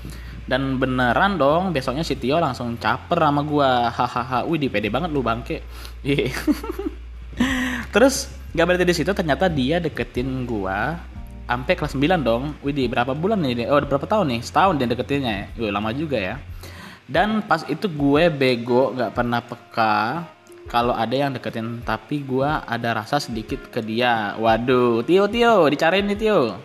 Dan 0.43 0.75
beneran 0.75 1.39
dong 1.39 1.71
besoknya 1.71 2.03
si 2.03 2.17
Tio 2.17 2.41
langsung 2.41 2.73
caper 2.81 3.21
sama 3.21 3.45
gua. 3.45 3.93
Hahaha 3.93 4.49
wih 4.49 4.57
di 4.57 4.73
pede 4.73 4.89
banget 4.89 5.13
lu 5.13 5.21
bangke. 5.21 5.61
Terus 7.93 8.42
gak 8.53 8.65
berarti 8.69 8.85
di 8.85 8.95
situ 8.95 9.11
ternyata 9.11 9.49
dia 9.49 9.81
deketin 9.81 10.45
gua 10.45 10.97
sampai 11.47 11.73
kelas 11.75 11.93
9 11.95 12.23
dong. 12.23 12.55
Widih, 12.63 12.87
berapa 12.87 13.11
bulan 13.13 13.43
nih? 13.43 13.67
Oh, 13.69 13.81
berapa 13.83 14.07
tahun 14.07 14.37
nih? 14.37 14.41
Setahun 14.41 14.79
dia 14.79 14.87
deketinnya 14.87 15.33
ya. 15.57 15.69
Lama 15.69 15.91
juga 15.91 16.17
ya. 16.17 16.35
Dan 17.03 17.43
pas 17.43 17.67
itu 17.67 17.85
gue 17.91 18.31
bego 18.31 18.95
gak 18.95 19.11
pernah 19.11 19.43
peka 19.43 20.23
kalau 20.71 20.95
ada 20.95 21.11
yang 21.11 21.35
deketin 21.35 21.83
tapi 21.83 22.23
gue 22.23 22.47
ada 22.47 22.95
rasa 22.95 23.19
sedikit 23.19 23.67
ke 23.67 23.83
dia. 23.83 24.39
Waduh, 24.39 25.03
Tio 25.03 25.27
Tio, 25.27 25.67
dicariin 25.67 26.07
nih 26.07 26.17
Tio. 26.17 26.55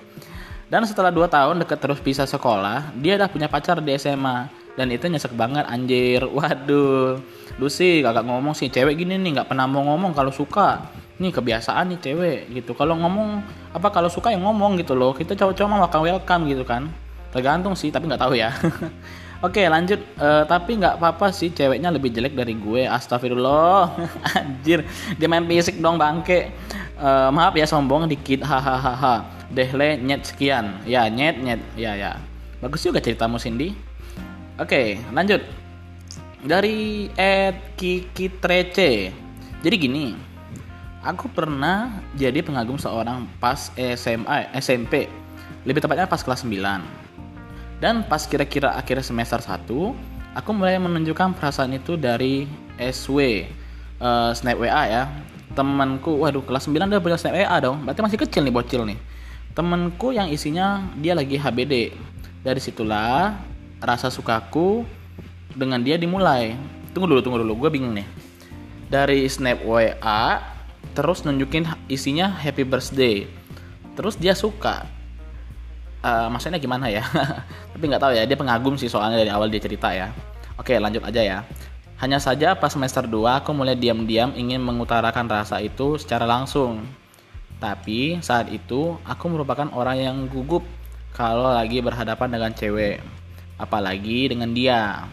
Dan 0.69 0.85
setelah 0.85 1.11
2 1.11 1.27
tahun 1.27 1.57
deket 1.65 1.79
terus 1.81 1.99
pisah 1.99 2.29
sekolah, 2.29 2.93
dia 3.01 3.17
udah 3.19 3.29
punya 3.33 3.49
pacar 3.51 3.81
di 3.83 3.97
SMA. 3.99 4.47
Dan 4.79 4.95
itu 4.95 5.11
nyesek 5.11 5.35
banget 5.35 5.67
anjir. 5.67 6.23
Waduh. 6.37 7.19
Lu 7.59 7.67
sih 7.67 8.07
kagak 8.07 8.23
ngomong 8.23 8.55
sih 8.55 8.71
cewek 8.71 8.95
gini 8.95 9.19
nih 9.19 9.43
nggak 9.43 9.51
pernah 9.51 9.67
mau 9.67 9.83
ngomong 9.83 10.15
kalau 10.15 10.31
suka 10.31 10.87
nih 11.19 11.35
kebiasaan 11.35 11.91
nih 11.95 11.99
cewek 11.99 12.39
gitu. 12.55 12.73
Kalau 12.79 12.95
ngomong 12.95 13.43
apa 13.75 13.91
kalau 13.91 14.07
suka 14.07 14.31
yang 14.31 14.47
ngomong 14.47 14.79
gitu 14.79 14.95
loh. 14.95 15.13
Kita 15.13 15.35
cowok-cowok 15.35 15.69
mah 15.69 15.91
welcome 16.01 16.47
gitu 16.47 16.63
kan. 16.63 16.87
Tergantung 17.35 17.75
sih 17.75 17.91
tapi 17.91 18.07
nggak 18.07 18.23
tahu 18.23 18.39
ya. 18.39 18.55
Oke 19.47 19.67
lanjut. 19.67 19.99
Uh, 20.19 20.43
tapi 20.47 20.79
nggak 20.79 20.99
apa-apa 20.99 21.31
sih 21.35 21.51
ceweknya 21.51 21.91
lebih 21.91 22.15
jelek 22.15 22.39
dari 22.39 22.55
gue. 22.55 22.87
Astagfirullah. 22.87 23.99
Anjir 24.39 24.87
dia 25.19 25.29
main 25.31 25.45
fisik 25.45 25.83
dong 25.83 25.99
bangke. 25.99 26.55
Uh, 26.99 27.31
maaf 27.35 27.55
ya 27.59 27.67
sombong 27.67 28.07
dikit. 28.07 28.47
Hahaha 28.47 29.27
dehle 29.51 29.99
nyet 29.99 30.23
sekian. 30.23 30.83
Ya 30.87 31.11
nyet 31.11 31.43
nyet. 31.43 31.61
Ya 31.75 31.99
ya. 31.99 32.19
Bagus 32.63 32.83
juga 32.83 33.03
ceritamu 33.03 33.43
Cindy. 33.43 33.75
Oke 34.59 35.03
lanjut. 35.11 35.43
Dari 36.39 37.11
Ed 37.19 37.75
Kiki 37.75 38.31
Trece. 38.39 39.11
Jadi 39.59 39.75
gini 39.75 40.28
Aku 41.09 41.25
pernah 41.33 42.05
jadi 42.21 42.45
pengagum 42.45 42.77
seorang 42.77 43.25
pas 43.41 43.73
SMA, 43.73 44.53
SMP. 44.61 45.09
Lebih 45.65 45.81
tepatnya 45.81 46.05
pas 46.05 46.21
kelas 46.21 46.45
9. 46.45 46.85
Dan 47.81 48.05
pas 48.05 48.21
kira-kira 48.29 48.77
akhir 48.77 49.01
semester 49.01 49.41
1, 49.41 49.73
aku 50.37 50.51
mulai 50.53 50.77
menunjukkan 50.77 51.33
perasaan 51.33 51.73
itu 51.73 51.97
dari 51.97 52.45
SW, 52.77 53.17
uh, 53.17 53.25
eh, 54.05 54.31
Snap 54.37 54.61
WA 54.61 54.85
ya. 54.85 55.09
Temanku, 55.57 56.13
waduh 56.21 56.45
kelas 56.45 56.69
9 56.69 56.77
udah 56.77 57.01
punya 57.01 57.17
Snap 57.17 57.41
WA 57.41 57.57
dong. 57.57 57.89
Berarti 57.89 58.05
masih 58.05 58.21
kecil 58.29 58.45
nih 58.45 58.53
bocil 58.53 58.85
nih. 58.85 59.01
Temanku 59.57 60.13
yang 60.13 60.29
isinya 60.29 60.93
dia 61.01 61.17
lagi 61.17 61.41
HBD. 61.41 61.97
Dari 62.45 62.61
situlah 62.61 63.33
rasa 63.81 64.13
sukaku 64.13 64.85
dengan 65.57 65.81
dia 65.81 65.97
dimulai. 65.97 66.53
Tunggu 66.93 67.17
dulu, 67.17 67.21
tunggu 67.25 67.41
dulu, 67.41 67.65
gue 67.65 67.81
bingung 67.81 67.97
nih. 67.97 68.05
Dari 68.93 69.25
Snap 69.25 69.65
WA 69.65 70.58
terus 70.99 71.23
nunjukin 71.23 71.63
isinya 71.87 72.27
happy 72.27 72.67
birthday. 72.67 73.31
Terus 73.95 74.19
dia 74.19 74.35
suka. 74.35 74.87
Uh, 76.03 76.31
maksudnya 76.31 76.59
gimana 76.63 76.87
ya? 76.91 77.03
Tapi 77.75 77.85
nggak 77.87 78.03
tahu 78.03 78.13
ya 78.15 78.23
dia 78.27 78.39
pengagum 78.39 78.75
sih 78.79 78.87
soalnya 78.87 79.19
dari 79.23 79.31
awal 79.31 79.51
dia 79.51 79.63
cerita 79.63 79.91
ya. 79.91 80.11
Oke 80.59 80.79
lanjut 80.79 81.03
aja 81.07 81.23
ya. 81.23 81.39
Hanya 81.99 82.23
saja 82.23 82.55
pas 82.55 82.71
semester 82.71 83.07
2 83.07 83.43
aku 83.43 83.51
mulai 83.51 83.75
diam-diam 83.75 84.31
ingin 84.39 84.63
mengutarakan 84.63 85.27
rasa 85.27 85.59
itu 85.59 85.99
secara 85.99 86.27
langsung. 86.27 86.87
Tapi 87.59 88.23
saat 88.23 88.51
itu 88.55 88.95
aku 89.03 89.25
merupakan 89.27 89.67
orang 89.75 89.99
yang 89.99 90.17
gugup 90.31 90.63
kalau 91.11 91.51
lagi 91.51 91.83
berhadapan 91.83 92.31
dengan 92.31 92.51
cewek 92.55 93.03
apalagi 93.59 94.31
dengan 94.31 94.55
dia. 94.55 95.11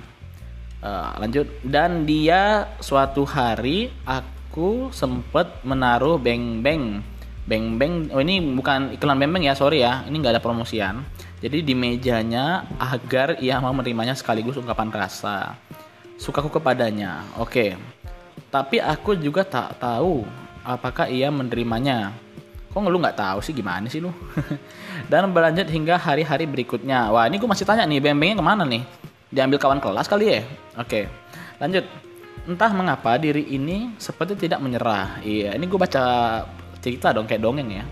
Uh, 0.85 1.09
lanjut. 1.17 1.49
Dan 1.65 2.05
dia 2.05 2.69
suatu 2.77 3.25
hari 3.25 3.89
aku 4.05 4.34
aku 4.55 4.87
sempet 4.95 5.67
menaruh 5.67 6.15
beng-beng 6.15 7.03
beng-beng 7.43 8.07
oh 8.15 8.23
ini 8.23 8.39
bukan 8.55 8.95
iklan 8.95 9.19
beng-beng 9.19 9.43
ya 9.43 9.51
sorry 9.51 9.83
ya. 9.83 10.07
Ini 10.07 10.15
nggak 10.15 10.39
ada 10.39 10.39
promosian. 10.39 11.03
Jadi 11.43 11.59
di 11.59 11.75
mejanya 11.75 12.63
agar 12.79 13.35
ia 13.43 13.59
mau 13.59 13.75
menerimanya 13.75 14.15
sekaligus 14.15 14.55
ungkapan 14.55 14.95
rasa. 14.95 15.59
Sukaku 16.15 16.55
kepadanya 16.55 17.27
oke. 17.35 17.75
Tapi 18.47 18.79
aku 18.79 19.19
juga 19.19 19.43
tak 19.43 19.75
tahu 19.75 20.23
apakah 20.63 21.11
ia 21.11 21.27
menerimanya. 21.27 22.15
Kok 22.71 22.87
lu 22.87 22.95
nggak 23.03 23.19
tahu 23.19 23.43
sih 23.43 23.51
gimana 23.51 23.91
sih 23.91 23.99
lu? 23.99 24.15
Dan 25.11 25.35
berlanjut 25.35 25.67
hingga 25.67 25.99
hari-hari 25.99 26.47
berikutnya. 26.47 27.11
Wah 27.11 27.27
ini 27.27 27.43
gue 27.43 27.49
masih 27.51 27.67
tanya 27.67 27.83
nih 27.83 27.99
beng-bengnya 27.99 28.39
ke 28.39 28.45
mana 28.47 28.63
nih? 28.63 28.87
Diambil 29.35 29.59
kawan 29.59 29.83
kelas 29.83 30.07
kali 30.07 30.31
ya? 30.31 30.47
Oke 30.79 31.25
lanjut 31.59 31.83
entah 32.45 32.71
mengapa 32.71 33.17
diri 33.17 33.45
ini 33.49 33.93
seperti 33.97 34.47
tidak 34.47 34.61
menyerah. 34.61 35.21
Iya, 35.25 35.57
ini 35.57 35.65
gue 35.65 35.79
baca 35.81 36.03
cerita 36.79 37.09
dong 37.09 37.25
kayak 37.25 37.41
dongeng 37.41 37.69
ya. 37.81 37.85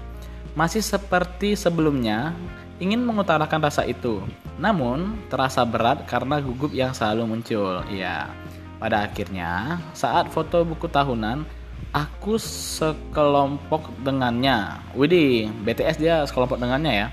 Masih 0.53 0.85
seperti 0.85 1.57
sebelumnya, 1.57 2.31
ingin 2.77 3.01
mengutarakan 3.01 3.65
rasa 3.65 3.81
itu. 3.89 4.21
Namun, 4.61 5.17
terasa 5.33 5.65
berat 5.65 6.05
karena 6.05 6.37
gugup 6.37 6.69
yang 6.69 6.93
selalu 6.93 7.25
muncul. 7.25 7.81
Iya. 7.89 8.29
Pada 8.77 9.09
akhirnya, 9.09 9.81
saat 9.97 10.29
foto 10.29 10.61
buku 10.61 10.85
tahunan, 10.85 11.41
aku 11.89 12.37
sekelompok 12.37 13.89
dengannya. 14.05 14.77
Widih, 14.93 15.49
BTS 15.65 15.97
dia 15.97 16.21
sekelompok 16.29 16.61
dengannya 16.61 16.93
ya 16.93 17.07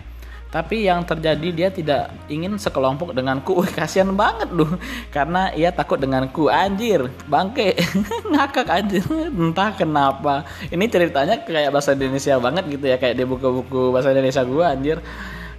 tapi 0.50 0.83
yang 0.83 1.07
terjadi 1.07 1.49
dia 1.54 1.69
tidak 1.71 2.11
ingin 2.26 2.59
sekelompok 2.59 3.14
denganku. 3.14 3.62
Wih, 3.62 3.71
kasihan 3.78 4.11
banget 4.11 4.50
loh. 4.50 4.75
Karena 5.14 5.54
ia 5.54 5.71
takut 5.71 6.02
denganku. 6.02 6.50
Anjir, 6.50 7.07
bangke. 7.30 7.78
Ngakak 8.35 8.66
anjir. 8.66 9.07
Entah 9.30 9.71
kenapa. 9.78 10.42
Ini 10.66 10.90
ceritanya 10.90 11.38
kayak 11.47 11.71
bahasa 11.71 11.95
Indonesia 11.95 12.35
banget 12.42 12.66
gitu 12.66 12.83
ya. 12.90 12.99
Kayak 12.99 13.23
di 13.23 13.25
buku-buku 13.30 13.95
bahasa 13.95 14.11
Indonesia 14.11 14.42
gua 14.42 14.75
anjir. 14.75 14.99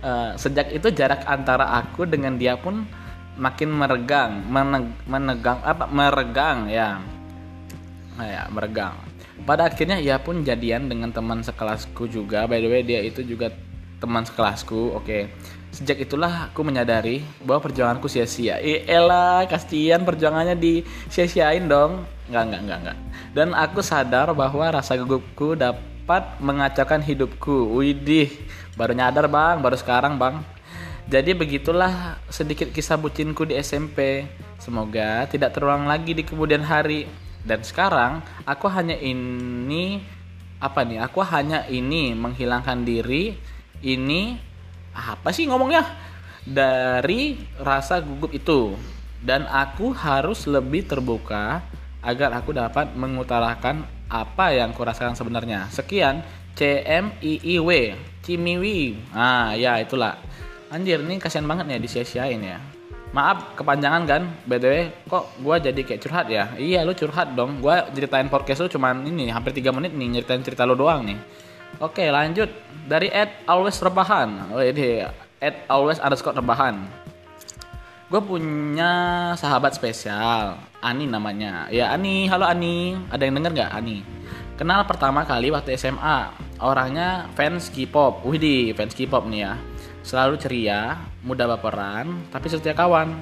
Uh, 0.04 0.36
sejak 0.36 0.76
itu 0.76 0.92
jarak 0.92 1.24
antara 1.24 1.72
aku 1.78 2.04
dengan 2.10 2.36
dia 2.36 2.58
pun 2.60 2.84
makin 3.38 3.70
meregang, 3.72 4.44
meneg 4.50 4.92
menegang 5.08 5.62
apa 5.64 5.88
meregang 5.88 6.68
ya. 6.68 7.00
Nah, 8.20 8.28
ya, 8.28 8.44
meregang. 8.52 8.98
Pada 9.48 9.72
akhirnya 9.72 10.04
ia 10.04 10.20
pun 10.20 10.44
jadian 10.44 10.92
dengan 10.92 11.16
teman 11.16 11.40
sekelasku 11.40 12.12
juga. 12.12 12.44
By 12.44 12.60
the 12.60 12.68
way, 12.68 12.84
dia 12.84 13.00
itu 13.02 13.24
juga 13.24 13.54
teman 14.02 14.26
sekelasku 14.26 14.98
oke. 14.98 15.06
Okay. 15.06 15.24
sejak 15.72 16.04
itulah 16.04 16.52
aku 16.52 16.68
menyadari 16.68 17.24
bahwa 17.48 17.64
perjuanganku 17.64 18.12
sia-sia. 18.12 18.60
Eh 18.60 18.84
kasihan 19.48 20.04
perjuangannya 20.04 20.60
di 20.60 20.84
sia-siain 21.08 21.64
dong. 21.64 22.04
Nggak 22.28 22.44
nggak 22.44 22.62
nggak 22.68 22.80
nggak. 22.84 22.98
Dan 23.32 23.56
aku 23.56 23.80
sadar 23.80 24.36
bahwa 24.36 24.68
rasa 24.68 25.00
gugupku 25.00 25.56
dapat 25.56 26.28
mengacaukan 26.44 27.00
hidupku. 27.00 27.72
Widih 27.80 28.28
baru 28.76 28.92
nyadar 28.92 29.32
bang. 29.32 29.64
Baru 29.64 29.80
sekarang 29.80 30.20
bang. 30.20 30.44
Jadi 31.08 31.32
begitulah 31.32 32.20
sedikit 32.28 32.68
kisah 32.76 33.00
bucinku 33.00 33.48
di 33.48 33.56
SMP 33.56 34.28
semoga 34.60 35.24
tidak 35.32 35.56
terulang 35.56 35.88
lagi 35.88 36.12
di 36.12 36.28
kemudian 36.28 36.68
hari. 36.68 37.08
Dan 37.48 37.64
sekarang 37.64 38.20
aku 38.44 38.68
hanya 38.68 39.00
ini 39.00 40.04
apa 40.60 40.84
nih? 40.84 41.00
Aku 41.00 41.24
hanya 41.26 41.64
ini 41.72 42.14
menghilangkan 42.14 42.86
diri 42.86 43.34
ini 43.82 44.38
apa 44.92 45.30
sih 45.34 45.46
ngomongnya 45.50 45.86
dari 46.42 47.38
rasa 47.62 48.02
gugup 48.02 48.34
itu 48.34 48.74
dan 49.22 49.46
aku 49.46 49.94
harus 49.94 50.50
lebih 50.50 50.90
terbuka 50.90 51.62
agar 52.02 52.34
aku 52.34 52.58
dapat 52.58 52.98
mengutarakan 52.98 53.86
apa 54.10 54.52
yang 54.52 54.74
kurasakan 54.74 55.14
sebenarnya. 55.14 55.70
Sekian 55.70 56.26
C 56.58 56.82
M 56.84 57.14
I 57.22 57.40
I 57.40 57.56
W 57.62 57.70
Cimiwi. 58.26 58.98
Ah 59.14 59.54
ya 59.54 59.78
itulah. 59.78 60.18
Anjir 60.74 61.00
nih 61.04 61.22
kasihan 61.22 61.46
banget 61.46 61.70
nih 61.70 61.80
disia-siain 61.80 62.42
ya. 62.42 62.60
Maaf 63.12 63.60
kepanjangan 63.60 64.08
kan, 64.08 64.24
btw 64.48 64.88
kok 65.04 65.36
gue 65.44 65.56
jadi 65.68 65.82
kayak 65.84 66.00
curhat 66.00 66.28
ya? 66.32 66.56
Iya 66.56 66.88
lu 66.88 66.96
curhat 66.96 67.36
dong, 67.36 67.60
gue 67.60 67.76
ceritain 67.92 68.32
podcast 68.32 68.64
lu 68.64 68.72
cuman 68.72 69.04
ini 69.04 69.28
hampir 69.28 69.52
3 69.52 69.68
menit 69.76 69.92
nih 69.92 70.08
nyeritain 70.16 70.40
cerita 70.40 70.64
lu 70.64 70.80
doang 70.80 71.04
nih. 71.04 71.20
Oke 71.80 72.12
lanjut 72.12 72.52
dari 72.90 73.08
Ed 73.08 73.48
always 73.48 73.80
rebahan, 73.80 74.52
oh 74.52 74.60
ini 74.60 75.08
Ed 75.40 75.56
always 75.72 76.02
underscore 76.04 76.36
rebahan. 76.36 76.84
Gue 78.12 78.20
punya 78.20 79.32
sahabat 79.40 79.72
spesial, 79.72 80.60
Ani 80.84 81.08
namanya. 81.08 81.72
Ya 81.72 81.96
Ani, 81.96 82.28
halo 82.28 82.44
Ani, 82.44 83.00
ada 83.08 83.24
yang 83.24 83.40
denger 83.40 83.56
nggak 83.56 83.72
Ani? 83.72 84.04
Kenal 84.60 84.84
pertama 84.84 85.24
kali 85.24 85.48
waktu 85.48 85.80
SMA, 85.80 86.36
orangnya 86.60 87.32
fans 87.40 87.72
K-pop, 87.72 88.28
widih 88.28 88.76
fans 88.76 88.92
K-pop 88.94 89.26
nih 89.32 89.48
ya 89.48 89.56
Selalu 90.02 90.36
ceria, 90.42 90.98
mudah 91.22 91.46
baperan, 91.46 92.26
tapi 92.34 92.50
setia 92.50 92.74
kawan. 92.74 93.14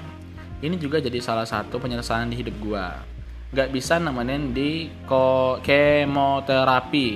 Ini 0.63 0.79
juga 0.79 1.03
jadi 1.03 1.19
salah 1.19 1.43
satu 1.43 1.75
penyesalan 1.75 2.31
di 2.31 2.39
hidup 2.39 2.55
gua. 2.63 3.03
Gak 3.51 3.71
bisa 3.75 3.99
nemenin 3.99 4.55
di 4.55 4.87
kemoterapi, 5.63 7.07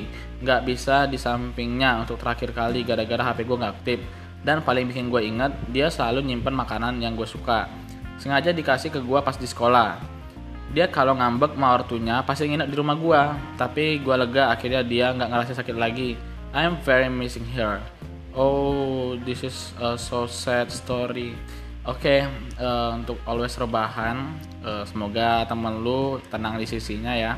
gak 0.44 0.68
bisa 0.68 1.08
di 1.08 1.16
sampingnya 1.16 2.04
untuk 2.04 2.20
terakhir 2.20 2.52
kali 2.52 2.84
gara-gara 2.84 3.32
HP 3.32 3.48
gua 3.48 3.68
gak 3.68 3.74
aktif. 3.80 4.00
Dan 4.44 4.60
paling 4.60 4.92
bikin 4.92 5.08
gue 5.08 5.24
inget, 5.24 5.56
dia 5.72 5.88
selalu 5.88 6.20
nyimpen 6.28 6.52
makanan 6.52 7.00
yang 7.00 7.16
gue 7.16 7.24
suka. 7.24 7.72
Sengaja 8.20 8.52
dikasih 8.52 8.92
ke 8.92 9.00
gua 9.00 9.24
pas 9.24 9.40
di 9.40 9.48
sekolah. 9.48 9.98
Dia 10.74 10.90
kalau 10.90 11.16
ngambek 11.16 11.54
sama 11.54 11.80
ortunya 11.80 12.20
pasti 12.26 12.50
nginep 12.50 12.68
di 12.68 12.76
rumah 12.76 12.98
gua. 13.00 13.22
Tapi 13.56 14.04
gua 14.04 14.20
lega 14.20 14.52
akhirnya 14.52 14.84
dia 14.84 15.16
nggak 15.16 15.30
ngerasa 15.32 15.54
sakit 15.64 15.78
lagi. 15.80 16.20
I'm 16.52 16.78
very 16.84 17.08
missing 17.10 17.46
her. 17.58 17.82
Oh, 18.34 19.14
this 19.24 19.46
is 19.46 19.72
a 19.78 19.94
so 19.94 20.26
sad 20.26 20.74
story. 20.74 21.38
Oke, 21.84 22.08
okay, 22.08 22.20
uh, 22.64 22.64
eh, 22.64 22.90
untuk 22.96 23.20
always 23.28 23.52
rebahan, 23.60 24.40
uh, 24.64 24.88
semoga 24.88 25.44
temen 25.44 25.84
lu 25.84 26.16
tenang 26.32 26.56
di 26.56 26.64
sisinya 26.64 27.12
ya. 27.12 27.36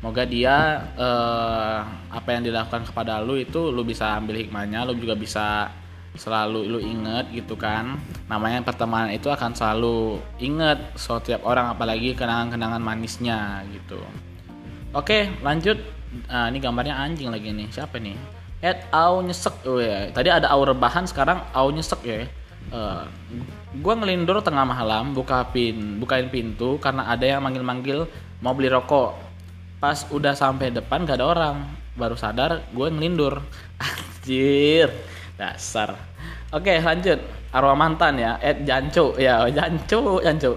Semoga 0.00 0.28
dia 0.28 0.84
uh, 1.00 1.80
apa 2.12 2.28
yang 2.36 2.44
dilakukan 2.44 2.84
kepada 2.84 3.24
lu 3.24 3.40
itu 3.40 3.72
lu 3.72 3.88
bisa 3.88 4.20
ambil 4.20 4.36
hikmahnya, 4.36 4.84
lu 4.84 5.00
juga 5.00 5.16
bisa 5.16 5.72
selalu 6.12 6.68
lu 6.68 6.76
inget 6.76 7.32
gitu 7.32 7.56
kan. 7.56 7.96
Namanya 8.28 8.60
pertemanan 8.68 9.16
itu 9.16 9.32
akan 9.32 9.56
selalu 9.56 10.20
inget 10.44 10.76
setiap 11.00 11.40
orang 11.48 11.72
apalagi 11.72 12.12
kenangan-kenangan 12.12 12.84
manisnya 12.84 13.64
gitu. 13.72 13.96
Oke, 14.92 15.32
okay, 15.32 15.40
lanjut. 15.40 15.80
Uh, 16.28 16.52
ini 16.52 16.60
gambarnya 16.60 17.00
anjing 17.00 17.32
lagi 17.32 17.48
nih. 17.48 17.72
Siapa 17.72 17.96
nih? 17.96 18.16
at 18.64 18.88
au 18.88 19.20
nyesek 19.20 19.68
oh 19.68 19.78
ya 19.78 20.08
tadi 20.16 20.32
ada 20.32 20.48
au 20.48 20.64
rebahan 20.64 21.04
sekarang 21.04 21.44
au 21.52 21.68
nyesek 21.68 22.00
ya 22.02 22.24
uh, 22.72 23.04
gue 23.80 23.94
ngelindur 23.96 24.40
tengah 24.40 24.64
malam 24.64 25.12
buka 25.12 25.48
pin 25.52 26.00
bukain 26.00 26.32
pintu 26.32 26.80
karena 26.80 27.08
ada 27.08 27.24
yang 27.24 27.44
manggil-manggil 27.44 28.08
mau 28.40 28.52
beli 28.56 28.72
rokok. 28.72 29.16
Pas 29.76 30.08
udah 30.08 30.32
sampai 30.32 30.72
depan 30.72 31.04
gak 31.04 31.20
ada 31.20 31.26
orang. 31.28 31.56
Baru 31.96 32.16
sadar 32.16 32.64
gue 32.72 32.88
ngelindur. 32.88 33.40
Anjir 33.84 34.92
dasar. 35.36 35.96
Oke 36.52 36.80
lanjut. 36.80 37.20
Arwah 37.52 37.76
mantan 37.76 38.20
ya. 38.20 38.40
At 38.40 38.64
jancu. 38.64 39.16
Ya 39.20 39.44
jancu 39.52 40.20
jancu. 40.24 40.56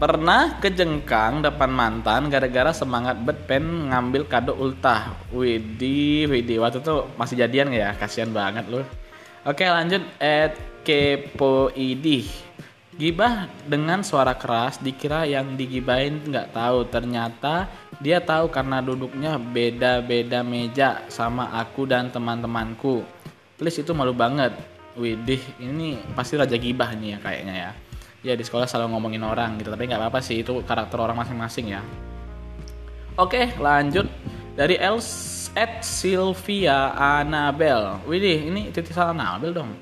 Pernah 0.00 0.56
kejengkang 0.64 1.44
depan 1.44 1.68
mantan 1.68 2.32
gara-gara 2.32 2.72
semangat 2.72 3.20
bet 3.20 3.44
pen 3.44 3.92
ngambil 3.92 4.24
kado 4.24 4.56
ultah. 4.56 5.12
Widi, 5.28 6.24
Widi 6.24 6.56
waktu 6.56 6.80
itu 6.80 7.04
masih 7.20 7.36
jadian 7.36 7.68
ya? 7.68 7.92
Kasihan 7.92 8.32
banget 8.32 8.64
lu. 8.72 8.80
Oke 9.44 9.68
lanjut. 9.68 10.00
At 10.16 10.56
kepoidi. 10.90 12.26
Gibah 12.98 13.46
dengan 13.64 14.02
suara 14.02 14.34
keras 14.34 14.82
dikira 14.82 15.22
yang 15.24 15.54
digibain 15.54 16.20
nggak 16.20 16.52
tahu 16.52 16.84
ternyata 16.90 17.70
dia 18.02 18.18
tahu 18.20 18.50
karena 18.50 18.82
duduknya 18.82 19.38
beda-beda 19.38 20.42
meja 20.42 21.06
sama 21.06 21.54
aku 21.54 21.86
dan 21.86 22.10
teman-temanku. 22.10 23.06
Please 23.56 23.80
itu 23.80 23.94
malu 23.94 24.12
banget. 24.12 24.52
Widih, 24.98 25.40
ini 25.62 26.02
pasti 26.18 26.34
raja 26.34 26.58
gibah 26.58 26.90
nih 26.98 27.14
ya 27.14 27.18
kayaknya 27.22 27.54
ya 27.54 27.70
ya 28.20 28.36
di 28.36 28.44
sekolah 28.44 28.68
selalu 28.68 28.92
ngomongin 28.96 29.24
orang 29.24 29.56
gitu 29.56 29.72
tapi 29.72 29.88
nggak 29.88 30.00
apa-apa 30.00 30.20
sih 30.20 30.44
itu 30.44 30.60
karakter 30.68 31.00
orang 31.00 31.16
masing-masing 31.16 31.72
ya 31.72 31.80
oke 33.16 33.56
lanjut 33.56 34.04
dari 34.52 34.76
Els 34.76 35.48
at 35.56 35.80
Sylvia 35.80 36.92
Anabel 36.92 37.96
Widih 38.04 38.52
ini 38.52 38.68
titisan 38.68 39.16
Anabel 39.16 39.56
dong 39.56 39.72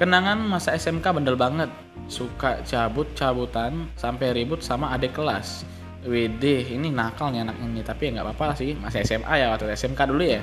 kenangan 0.00 0.40
masa 0.40 0.72
SMK 0.72 1.04
bandel 1.12 1.36
banget. 1.36 1.68
Suka 2.08 2.64
cabut-cabutan 2.64 3.92
sampai 4.00 4.32
ribut 4.32 4.64
sama 4.64 4.96
adik 4.96 5.12
kelas. 5.12 5.68
Widih 6.08 6.64
ini 6.72 6.88
nakal 6.88 7.28
nih 7.28 7.44
anak 7.44 7.60
ini 7.60 7.84
tapi 7.84 8.08
ya 8.08 8.16
nggak 8.16 8.32
apa-apa 8.32 8.56
sih. 8.56 8.72
Masih 8.80 9.04
SMA 9.04 9.34
ya 9.36 9.52
waktu 9.52 9.68
SMK 9.76 10.00
dulu 10.08 10.24
ya. 10.24 10.40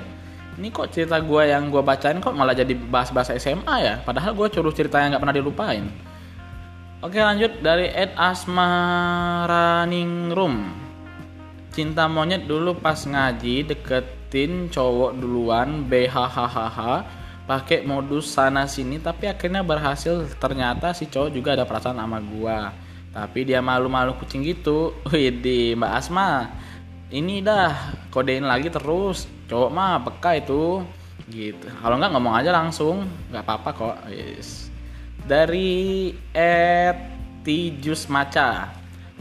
Ini 0.62 0.70
kok 0.70 0.94
cerita 0.94 1.18
gue 1.18 1.50
yang 1.50 1.74
gue 1.74 1.82
bacain 1.82 2.22
kok 2.22 2.38
malah 2.38 2.54
jadi 2.54 2.78
bahas-bahas 2.78 3.34
SMA 3.42 3.76
ya? 3.82 3.98
Padahal 4.06 4.38
gue 4.38 4.54
curus 4.54 4.78
cerita 4.78 5.02
yang 5.02 5.18
nggak 5.18 5.26
pernah 5.26 5.34
dilupain. 5.34 5.90
Oke 7.02 7.18
lanjut 7.22 7.62
dari 7.62 7.94
Ed 7.94 8.18
Asmaraningrum 8.18 10.66
Cinta 11.70 12.10
monyet 12.10 12.50
dulu 12.50 12.74
pas 12.74 12.98
ngaji 12.98 13.70
deketin 13.70 14.66
cowok 14.74 15.14
duluan 15.14 15.86
BHHHH 15.86 17.06
pakai 17.48 17.88
modus 17.88 18.28
sana 18.28 18.68
sini 18.68 19.00
tapi 19.00 19.32
akhirnya 19.32 19.64
berhasil. 19.64 20.28
Ternyata 20.36 20.92
si 20.92 21.08
cowok 21.08 21.32
juga 21.32 21.56
ada 21.56 21.64
perasaan 21.64 21.98
sama 21.98 22.20
gua. 22.20 22.76
Tapi 23.16 23.48
dia 23.48 23.64
malu-malu 23.64 24.14
kucing 24.20 24.44
gitu. 24.44 24.94
Widih 25.10 25.80
Mbak 25.80 25.92
Asma 25.96 26.52
ini 27.08 27.40
dah 27.40 27.96
kodein 28.12 28.44
lagi 28.44 28.68
terus. 28.68 29.26
Cowok 29.48 29.70
mah 29.72 30.04
peka 30.04 30.36
itu. 30.36 30.84
Gitu. 31.32 31.68
Kalau 31.80 31.96
nggak 31.96 32.12
ngomong 32.12 32.36
aja 32.36 32.52
langsung. 32.52 33.08
Nggak 33.32 33.44
apa-apa 33.48 33.70
kok. 33.72 33.96
Yes. 34.12 34.68
Dari 35.24 36.12
Etijus 36.36 38.12
Maca. 38.12 38.76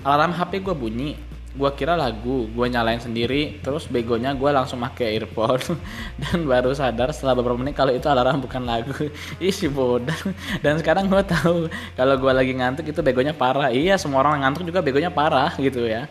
Alarm 0.06 0.34
HP 0.34 0.62
gue 0.62 0.76
bunyi 0.76 1.25
gue 1.57 1.71
kira 1.73 1.97
lagu 1.97 2.45
gue 2.53 2.66
nyalain 2.69 3.01
sendiri 3.01 3.64
terus 3.64 3.88
begonya 3.88 4.37
gue 4.37 4.51
langsung 4.53 4.77
pakai 4.85 5.16
earphone 5.16 5.81
dan 6.21 6.45
baru 6.45 6.77
sadar 6.77 7.16
setelah 7.16 7.33
beberapa 7.33 7.57
menit 7.57 7.73
kalau 7.73 7.97
itu 7.97 8.05
alarm 8.07 8.45
bukan 8.45 8.62
lagu. 8.69 8.92
Isi 9.40 9.73
bodoh. 9.73 10.12
Dan 10.61 10.77
sekarang 10.77 11.09
gue 11.09 11.23
tahu 11.25 11.73
kalau 11.97 12.14
gue 12.21 12.33
lagi 12.33 12.53
ngantuk 12.53 12.85
itu 12.85 13.01
begonya 13.01 13.33
parah. 13.33 13.73
Iya 13.73 13.97
semua 13.97 14.21
orang 14.21 14.45
ngantuk 14.45 14.69
juga 14.69 14.85
begonya 14.85 15.09
parah 15.09 15.57
gitu 15.57 15.88
ya. 15.88 16.05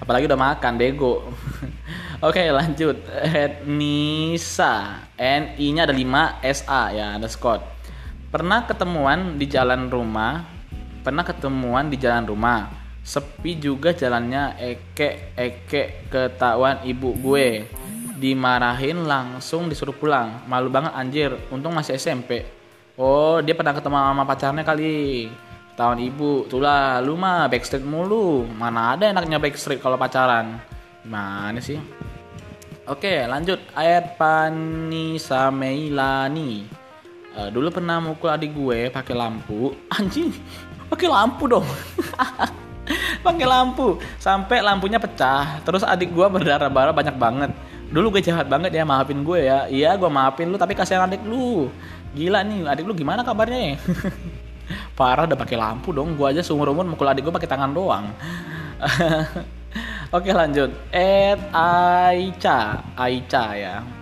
Apalagi 0.00 0.24
udah 0.24 0.40
makan 0.40 0.72
bego. 0.80 1.28
Oke 2.26 2.48
lanjut. 2.48 2.96
Nisa 3.68 5.04
N 5.20 5.60
I 5.60 5.66
nya 5.76 5.84
ada 5.84 5.92
5 5.92 6.40
SA 6.56 6.82
ya 6.96 7.06
ada 7.20 7.28
Scott. 7.28 7.60
Pernah 8.32 8.64
ketemuan 8.64 9.36
di 9.36 9.44
jalan 9.44 9.92
rumah, 9.92 10.44
pernah 11.04 11.22
ketemuan 11.22 11.92
di 11.92 12.00
jalan 12.00 12.24
rumah. 12.24 12.85
Sepi 13.06 13.54
juga 13.62 13.94
jalannya 13.94 14.58
eke 14.58 15.38
eke 15.38 16.10
ketahuan 16.10 16.82
ibu 16.82 17.14
gue. 17.14 17.70
Dimarahin 18.18 19.06
langsung 19.06 19.70
disuruh 19.70 19.94
pulang. 19.94 20.42
Malu 20.50 20.66
banget 20.66 20.90
anjir, 20.98 21.30
untung 21.54 21.70
masih 21.70 21.94
SMP. 21.94 22.42
Oh, 22.98 23.38
dia 23.38 23.54
pernah 23.54 23.76
ketemu 23.76 23.94
sama 23.94 24.24
pacarnya 24.26 24.66
kali. 24.66 25.30
Tahun 25.78 26.02
ibu, 26.02 26.50
tulah 26.50 26.98
lu 26.98 27.14
mah 27.14 27.46
backstreet 27.46 27.86
mulu. 27.86 28.42
Mana 28.42 28.98
ada 28.98 29.06
enaknya 29.06 29.38
backstreet 29.38 29.78
kalau 29.78 29.94
pacaran? 29.94 30.58
Gimana 31.06 31.62
sih? 31.62 31.78
Oke, 32.90 33.22
lanjut. 33.22 33.62
Ayat 33.76 34.18
Panisa 34.18 35.54
Meilani 35.54 36.66
uh, 37.36 37.48
dulu 37.52 37.68
pernah 37.68 38.00
mukul 38.00 38.32
adik 38.32 38.56
gue 38.56 38.88
pakai 38.88 39.12
lampu 39.12 39.76
anjing 39.96 40.32
pakai 40.88 41.08
lampu 41.12 41.44
dong 41.46 41.66
pakai 43.26 43.46
lampu. 43.46 43.98
Sampai 44.22 44.62
lampunya 44.62 45.02
pecah. 45.02 45.58
Terus 45.66 45.82
adik 45.82 46.14
gue 46.14 46.26
berdarah-darah 46.30 46.94
banyak 46.94 47.16
banget. 47.18 47.50
Dulu 47.90 48.14
gue 48.14 48.22
jahat 48.22 48.46
banget 48.46 48.70
ya 48.70 48.86
maafin 48.86 49.26
gue 49.26 49.42
ya. 49.42 49.66
Iya 49.66 49.98
gue 49.98 50.06
maafin 50.06 50.46
lu 50.46 50.58
tapi 50.58 50.78
kasihan 50.78 51.10
adik 51.10 51.26
lu. 51.26 51.66
Gila 52.14 52.46
nih 52.46 52.62
adik 52.70 52.86
lu 52.86 52.94
gimana 52.94 53.26
kabarnya 53.26 53.74
ya 53.74 53.76
parah 54.98 55.26
udah 55.26 55.38
pakai 55.38 55.58
lampu 55.58 55.90
dong. 55.90 56.14
Gue 56.14 56.30
aja 56.30 56.46
seumur 56.46 56.70
umur 56.70 56.86
mukul 56.86 57.10
adik 57.10 57.26
gue 57.26 57.34
pakai 57.34 57.50
tangan 57.50 57.74
doang. 57.74 58.06
Oke 60.16 60.30
lanjut. 60.30 60.70
Ed 60.94 61.42
Aicha. 61.50 62.86
Aicha 62.94 63.44
ya 63.58 63.95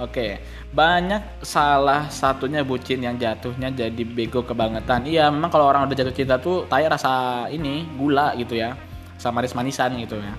oke 0.00 0.40
banyak 0.72 1.44
salah 1.44 2.08
satunya 2.08 2.64
bucin 2.64 3.04
yang 3.04 3.20
jatuhnya 3.20 3.68
jadi 3.70 4.02
bego 4.02 4.40
kebangetan. 4.42 5.04
Iya 5.06 5.28
memang 5.28 5.50
kalau 5.52 5.68
orang 5.68 5.84
udah 5.86 5.96
jatuh 5.98 6.14
cinta 6.16 6.40
tuh 6.40 6.64
tai 6.66 6.88
rasa 6.88 7.46
ini 7.52 7.84
gula 7.94 8.32
gitu 8.40 8.56
ya 8.56 8.74
sama 9.20 9.44
manis 9.44 9.52
manisan 9.52 9.92
gitu 10.00 10.16
ya. 10.16 10.32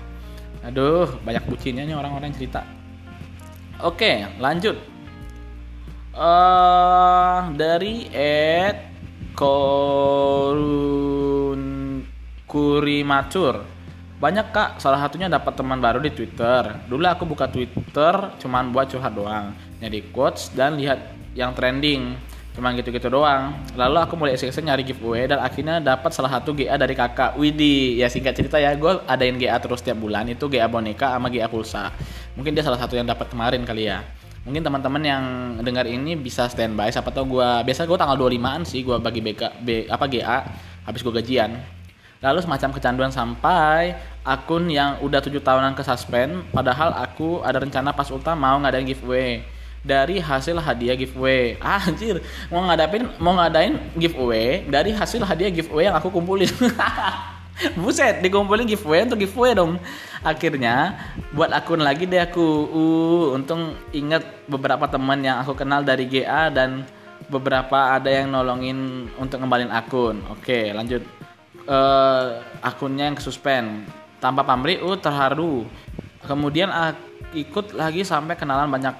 Aduh 0.66 1.06
banyak 1.22 1.46
bucinnya 1.46 1.86
nih 1.86 1.94
orang-orang 1.94 2.34
cerita. 2.34 2.66
Oke 3.82 4.26
lanjut. 4.42 4.76
Uh, 6.12 7.48
dari 7.56 8.04
Ed 8.12 8.76
Korun 9.32 10.82
Kurimatur. 12.44 13.71
Banyak 14.22 14.54
kak, 14.54 14.78
salah 14.78 15.02
satunya 15.02 15.26
dapat 15.26 15.50
teman 15.58 15.82
baru 15.82 15.98
di 15.98 16.14
Twitter. 16.14 16.86
Dulu 16.86 17.02
aku 17.10 17.26
buka 17.26 17.50
Twitter 17.50 18.38
cuman 18.38 18.70
buat 18.70 18.86
curhat 18.86 19.18
doang, 19.18 19.50
nyari 19.82 20.14
quotes 20.14 20.54
dan 20.54 20.78
lihat 20.78 21.10
yang 21.34 21.50
trending. 21.58 22.14
Cuman 22.54 22.78
gitu-gitu 22.78 23.10
doang. 23.10 23.50
Lalu 23.74 23.98
aku 23.98 24.14
mulai 24.14 24.38
iseng-iseng 24.38 24.70
nyari 24.70 24.86
giveaway 24.86 25.26
dan 25.26 25.42
akhirnya 25.42 25.82
dapat 25.82 26.14
salah 26.14 26.38
satu 26.38 26.54
GA 26.54 26.78
dari 26.78 26.94
kakak. 26.94 27.34
Widi, 27.34 27.98
ya 27.98 28.06
singkat 28.06 28.38
cerita 28.38 28.62
ya, 28.62 28.78
gue 28.78 29.02
adain 29.10 29.34
GA 29.34 29.58
terus 29.58 29.82
tiap 29.82 29.98
bulan 29.98 30.30
itu 30.30 30.46
GA 30.46 30.70
boneka 30.70 31.18
sama 31.18 31.26
GA 31.26 31.50
pulsa. 31.50 31.90
Mungkin 32.38 32.54
dia 32.54 32.62
salah 32.62 32.78
satu 32.78 32.94
yang 32.94 33.10
dapat 33.10 33.26
kemarin 33.26 33.66
kali 33.66 33.90
ya 33.90 34.06
mungkin 34.42 34.58
teman-teman 34.58 35.02
yang 35.06 35.24
dengar 35.62 35.86
ini 35.86 36.18
bisa 36.18 36.50
standby 36.50 36.90
siapa 36.90 37.14
tahu 37.14 37.38
gue 37.38 37.50
biasa 37.62 37.86
gue 37.86 37.94
tanggal 37.94 38.18
25an 38.18 38.66
sih 38.66 38.82
gue 38.82 38.98
bagi 38.98 39.22
BK 39.22 39.42
B, 39.62 39.86
apa 39.86 40.10
GA 40.10 40.42
habis 40.82 40.98
gue 41.06 41.14
gajian 41.14 41.62
lalu 42.22 42.38
semacam 42.38 42.70
kecanduan 42.70 43.10
sampai 43.10 43.98
akun 44.22 44.70
yang 44.70 45.02
udah 45.02 45.18
tujuh 45.18 45.42
tahunan 45.42 45.74
ke 45.74 45.82
suspend 45.82 46.46
padahal 46.54 46.94
aku 46.94 47.42
ada 47.42 47.58
rencana 47.58 47.90
pas 47.90 48.06
ulta 48.14 48.38
mau 48.38 48.62
ngadain 48.62 48.86
giveaway 48.86 49.42
dari 49.82 50.22
hasil 50.22 50.62
hadiah 50.62 50.94
giveaway 50.94 51.58
ah, 51.60 51.82
anjir 51.82 52.22
mau 52.46 52.62
ngadain 52.62 53.10
mau 53.18 53.34
ngadain 53.34 53.74
giveaway 53.98 54.62
dari 54.70 54.94
hasil 54.94 55.26
hadiah 55.26 55.50
giveaway 55.50 55.90
yang 55.90 55.98
aku 55.98 56.08
kumpulin 56.14 56.48
Buset, 57.78 58.24
dikumpulin 58.24 58.66
giveaway 58.66 59.06
untuk 59.06 59.22
giveaway 59.22 59.52
dong. 59.54 59.78
Akhirnya 60.24 60.98
buat 61.30 61.52
akun 61.52 61.84
lagi 61.84 62.08
deh 62.08 62.18
aku. 62.18 62.42
Uh, 62.72 63.36
untung 63.36 63.76
inget 63.94 64.24
beberapa 64.48 64.88
teman 64.88 65.22
yang 65.22 65.38
aku 65.38 65.54
kenal 65.54 65.84
dari 65.84 66.08
GA 66.08 66.50
dan 66.50 66.82
beberapa 67.30 67.94
ada 67.94 68.08
yang 68.10 68.34
nolongin 68.34 69.06
untuk 69.20 69.38
ngembalin 69.38 69.70
akun. 69.70 70.18
Oke, 70.32 70.74
lanjut. 70.74 71.04
Uh, 71.66 72.42
akunnya 72.62 73.06
yang 73.10 73.16
kesuspend. 73.16 73.86
Tanpa 74.18 74.42
pamrih, 74.46 74.82
uh 74.82 74.98
terharu. 74.98 75.66
Kemudian 76.26 76.70
uh, 76.70 76.94
ikut 77.34 77.74
lagi 77.74 78.02
sampai 78.06 78.38
kenalan 78.38 78.70
banyak 78.70 78.94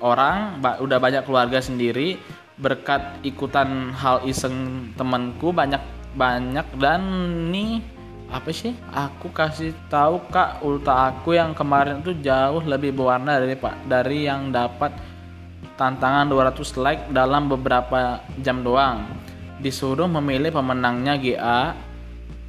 orang, 0.00 0.60
ba 0.60 0.80
udah 0.80 0.98
banyak 1.00 1.24
keluarga 1.24 1.60
sendiri 1.60 2.20
berkat 2.54 3.18
ikutan 3.26 3.90
hal 3.90 4.22
iseng 4.22 4.90
temanku 4.94 5.50
banyak 5.50 5.82
banyak 6.14 6.62
dan 6.78 7.02
nih 7.50 7.82
apa 8.30 8.54
sih 8.54 8.78
aku 8.94 9.34
kasih 9.34 9.74
tahu 9.90 10.22
kak 10.30 10.62
ulta 10.62 11.10
aku 11.10 11.34
yang 11.34 11.50
kemarin 11.50 11.98
tuh 12.00 12.14
jauh 12.22 12.62
lebih 12.62 12.94
berwarna 12.94 13.42
dari 13.42 13.58
pak 13.58 13.74
dari 13.90 14.30
yang 14.30 14.54
dapat 14.54 14.94
tantangan 15.74 16.30
200 16.30 16.78
like 16.78 17.02
dalam 17.10 17.50
beberapa 17.50 18.22
jam 18.38 18.62
doang 18.62 19.02
disuruh 19.58 20.06
memilih 20.06 20.54
pemenangnya 20.54 21.18
GA 21.18 21.74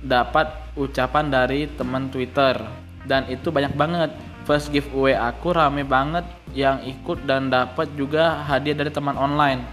dapat 0.06 0.54
ucapan 0.78 1.34
dari 1.34 1.66
teman 1.74 2.14
Twitter. 2.14 2.62
Dan 3.06 3.26
itu 3.30 3.50
banyak 3.50 3.74
banget. 3.74 4.14
First 4.46 4.70
giveaway 4.70 5.18
aku 5.18 5.58
rame 5.58 5.82
banget 5.82 6.26
yang 6.54 6.78
ikut 6.86 7.26
dan 7.26 7.50
dapat 7.50 7.90
juga 7.98 8.46
hadiah 8.46 8.78
dari 8.78 8.94
teman 8.94 9.18
online. 9.18 9.66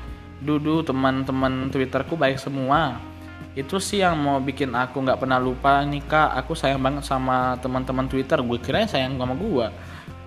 Dudu 0.43 0.83
teman-teman 0.83 1.69
Twitterku 1.69 2.17
baik 2.17 2.41
semua. 2.41 2.97
Itu 3.53 3.77
sih 3.77 4.01
yang 4.01 4.17
mau 4.17 4.41
bikin 4.41 4.73
aku 4.73 5.05
nggak 5.05 5.21
pernah 5.21 5.37
lupa 5.37 5.85
nih 5.85 6.01
kak. 6.09 6.41
Aku 6.41 6.57
sayang 6.57 6.81
banget 6.81 7.05
sama 7.05 7.61
teman-teman 7.61 8.09
Twitter. 8.09 8.41
Gue 8.41 8.57
kira 8.57 8.89
sayang 8.89 9.21
sama 9.21 9.37
gue 9.37 9.67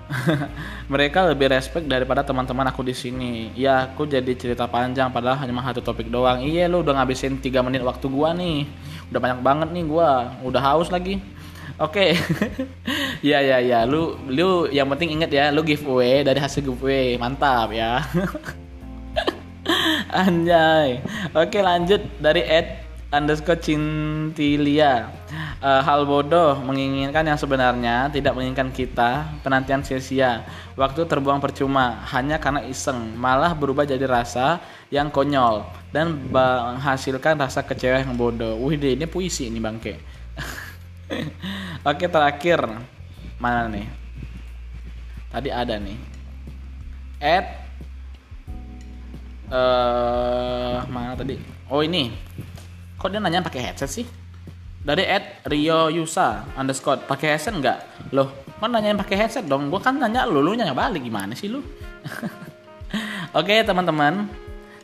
mereka 0.93 1.25
lebih 1.25 1.49
respect 1.49 1.89
daripada 1.89 2.21
teman-teman 2.21 2.69
aku 2.69 2.85
di 2.85 2.93
sini. 2.93 3.49
Ya 3.57 3.89
aku 3.89 4.05
jadi 4.05 4.31
cerita 4.37 4.69
panjang 4.69 5.09
padahal 5.09 5.41
hanya 5.41 5.53
satu 5.73 5.81
topik 5.81 6.07
doang. 6.09 6.45
Iya 6.45 6.69
lu 6.69 6.85
udah 6.85 7.01
ngabisin 7.01 7.41
3 7.41 7.65
menit 7.65 7.81
waktu 7.81 8.05
gua 8.09 8.33
nih. 8.37 8.69
Udah 9.09 9.19
banyak 9.21 9.39
banget 9.41 9.69
nih 9.73 9.83
gua. 9.85 10.37
Udah 10.45 10.61
haus 10.61 10.93
lagi. 10.93 11.21
Oke. 11.81 12.13
Okay. 12.15 13.19
ya 13.35 13.41
ya 13.41 13.57
ya 13.59 13.79
lu 13.83 14.15
lu 14.29 14.69
yang 14.69 14.87
penting 14.93 15.17
inget 15.17 15.31
ya 15.33 15.49
lu 15.49 15.65
giveaway 15.65 16.21
dari 16.21 16.37
hasil 16.37 16.61
giveaway. 16.61 17.17
Mantap 17.17 17.73
ya. 17.73 18.05
Anjay. 20.21 21.01
Oke 21.33 21.59
lanjut 21.65 22.01
dari 22.21 22.45
Ed 22.45 22.84
underscore 23.15 23.59
cintilia. 23.63 25.07
Uh, 25.63 25.81
hal 25.81 26.03
bodoh 26.03 26.59
menginginkan 26.61 27.23
yang 27.25 27.39
sebenarnya 27.39 28.11
tidak 28.11 28.35
menginginkan 28.35 28.69
kita 28.75 29.31
penantian 29.39 29.81
sia-sia. 29.81 30.43
Waktu 30.75 31.07
terbuang 31.07 31.39
percuma 31.39 32.03
hanya 32.11 32.35
karena 32.37 32.67
iseng. 32.67 33.15
Malah 33.15 33.55
berubah 33.55 33.87
jadi 33.87 34.03
rasa 34.03 34.59
yang 34.91 35.07
konyol 35.07 35.63
dan 35.95 36.27
menghasilkan 36.27 37.39
rasa 37.39 37.63
kecewa 37.63 38.03
yang 38.03 38.13
bodoh. 38.19 38.59
Wih 38.59 38.75
deh 38.75 38.99
ini 38.99 39.07
puisi 39.07 39.47
ini 39.47 39.63
bangke 39.63 39.95
oke 41.89 42.05
terakhir. 42.11 42.59
Mana 43.39 43.71
nih? 43.71 43.87
Tadi 45.31 45.49
ada 45.49 45.75
nih. 45.79 45.97
At 47.23 47.45
uh, 49.49 50.83
mana 50.91 51.15
tadi? 51.15 51.39
Oh 51.71 51.81
ini 51.81 52.13
kok 53.05 53.13
dia 53.13 53.21
nanya 53.21 53.45
pakai 53.45 53.61
headset 53.69 54.01
sih? 54.01 54.05
Dari 54.81 55.05
Ed 55.05 55.45
Rio 55.45 55.93
Yusa 55.93 56.57
underscore 56.57 57.05
pakai 57.05 57.37
headset 57.37 57.53
nggak? 57.53 58.09
Loh 58.17 58.33
kan 58.57 58.73
nanya 58.73 58.97
pakai 58.97 59.13
headset 59.21 59.45
dong? 59.45 59.69
Gue 59.69 59.77
kan 59.77 59.93
nanya 59.93 60.25
lu 60.25 60.41
lu 60.41 60.57
nanya 60.57 60.73
balik 60.73 61.05
gimana 61.05 61.37
sih 61.37 61.53
lu? 61.53 61.61
Oke 63.37 63.53
okay, 63.53 63.59
teman-teman. 63.61 64.25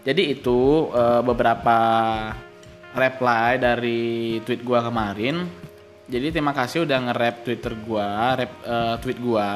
Jadi 0.06 0.38
itu 0.38 0.86
uh, 0.94 1.26
beberapa 1.26 1.78
reply 2.94 3.58
dari 3.58 4.38
tweet 4.46 4.62
gue 4.62 4.80
kemarin. 4.86 5.42
Jadi 6.06 6.30
terima 6.30 6.54
kasih 6.54 6.86
udah 6.86 6.98
nge-rap 7.10 7.36
Twitter 7.42 7.74
gue 7.74 8.10
rap 8.38 8.52
uh, 8.70 9.02
tweet 9.02 9.18
gue 9.18 9.50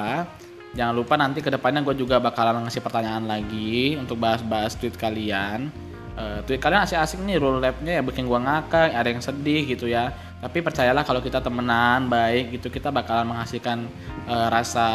jangan 0.75 0.95
lupa 0.95 1.15
nanti 1.15 1.39
ke 1.39 1.47
depannya 1.47 1.83
gue 1.83 1.95
juga 1.95 2.19
bakalan 2.19 2.67
ngasih 2.67 2.83
pertanyaan 2.83 3.27
lagi 3.27 3.95
untuk 3.95 4.19
bahas-bahas 4.19 4.75
tweet 4.75 4.95
kalian 4.99 5.71
uh, 6.15 6.39
tweet 6.47 6.59
kalian 6.59 6.83
asik-asik 6.83 7.19
nih 7.23 7.37
rule 7.39 7.59
labnya 7.59 7.99
ya 7.99 8.03
bikin 8.03 8.25
gua 8.25 8.39
ngakak 8.41 8.91
ada 8.95 9.09
yang 9.11 9.23
sedih 9.23 9.63
gitu 9.67 9.87
ya. 9.87 10.11
Tapi 10.35 10.61
percayalah 10.61 11.01
kalau 11.07 11.23
kita 11.23 11.41
temenan 11.41 12.05
baik 12.05 12.59
gitu 12.59 12.69
kita 12.69 12.93
bakalan 12.93 13.33
menghasilkan 13.33 13.87
uh, 14.29 14.47
rasa 14.51 14.87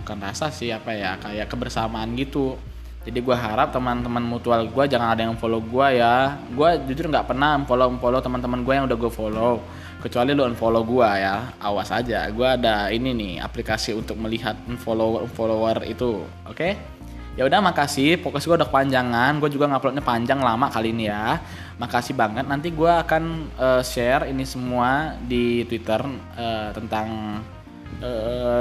bukan 0.00 0.18
rasa 0.22 0.48
sih 0.48 0.72
apa 0.72 0.94
ya 0.94 1.18
kayak 1.20 1.50
kebersamaan 1.50 2.14
gitu. 2.16 2.56
Jadi 3.04 3.20
gue 3.20 3.36
harap 3.36 3.68
teman-teman 3.68 4.24
mutual 4.24 4.64
gue 4.64 4.84
jangan 4.88 5.12
ada 5.12 5.28
yang 5.28 5.36
follow 5.36 5.60
gue 5.60 6.00
ya. 6.00 6.40
Gue 6.56 6.80
jujur 6.88 7.12
nggak 7.12 7.28
pernah 7.28 7.60
follow 7.68 7.92
follow 8.00 8.20
teman-teman 8.24 8.64
gue 8.64 8.72
yang 8.72 8.88
udah 8.88 8.96
gue 8.96 9.12
follow. 9.12 9.60
Kecuali 10.00 10.32
lu 10.32 10.48
unfollow 10.48 10.80
gue 10.88 11.04
ya 11.20 11.52
awas 11.60 11.92
aja. 11.92 12.24
Gue 12.32 12.48
ada 12.48 12.88
ini 12.88 13.12
nih 13.12 13.32
aplikasi 13.44 13.92
untuk 13.92 14.16
melihat 14.16 14.56
follower 14.80 15.28
follower 15.36 15.84
itu 15.84 16.24
oke? 16.48 16.56
okay? 16.56 16.93
Ya 17.34 17.42
udah 17.46 17.60
makasih. 17.62 18.18
Pokoknya 18.22 18.46
gue 18.46 18.56
udah 18.62 18.68
kepanjangan. 18.70 19.32
Gue 19.42 19.50
juga 19.50 19.70
nguploadnya 19.70 20.04
panjang 20.04 20.40
lama 20.40 20.66
kali 20.70 20.94
ini 20.94 21.10
ya. 21.10 21.38
Makasih 21.78 22.14
banget. 22.14 22.46
Nanti 22.46 22.70
gue 22.70 22.90
akan 22.90 23.22
uh, 23.58 23.82
share 23.82 24.30
ini 24.30 24.42
semua 24.46 25.18
di 25.22 25.66
twitter 25.66 26.02
uh, 26.38 26.70
tentang 26.74 27.40
uh, 28.02 28.60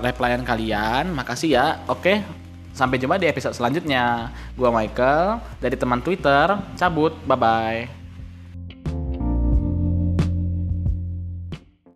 replyan 0.00 0.44
kalian. 0.44 1.12
Makasih 1.12 1.50
ya. 1.56 1.66
Oke 1.88 2.22
sampai 2.70 3.02
jumpa 3.02 3.18
di 3.18 3.26
episode 3.28 3.52
selanjutnya. 3.52 4.30
Gue 4.54 4.70
Michael 4.70 5.40
dari 5.58 5.76
teman 5.76 6.00
twitter. 6.00 6.56
Cabut. 6.78 7.12
Bye 7.26 7.36
bye 7.36 7.99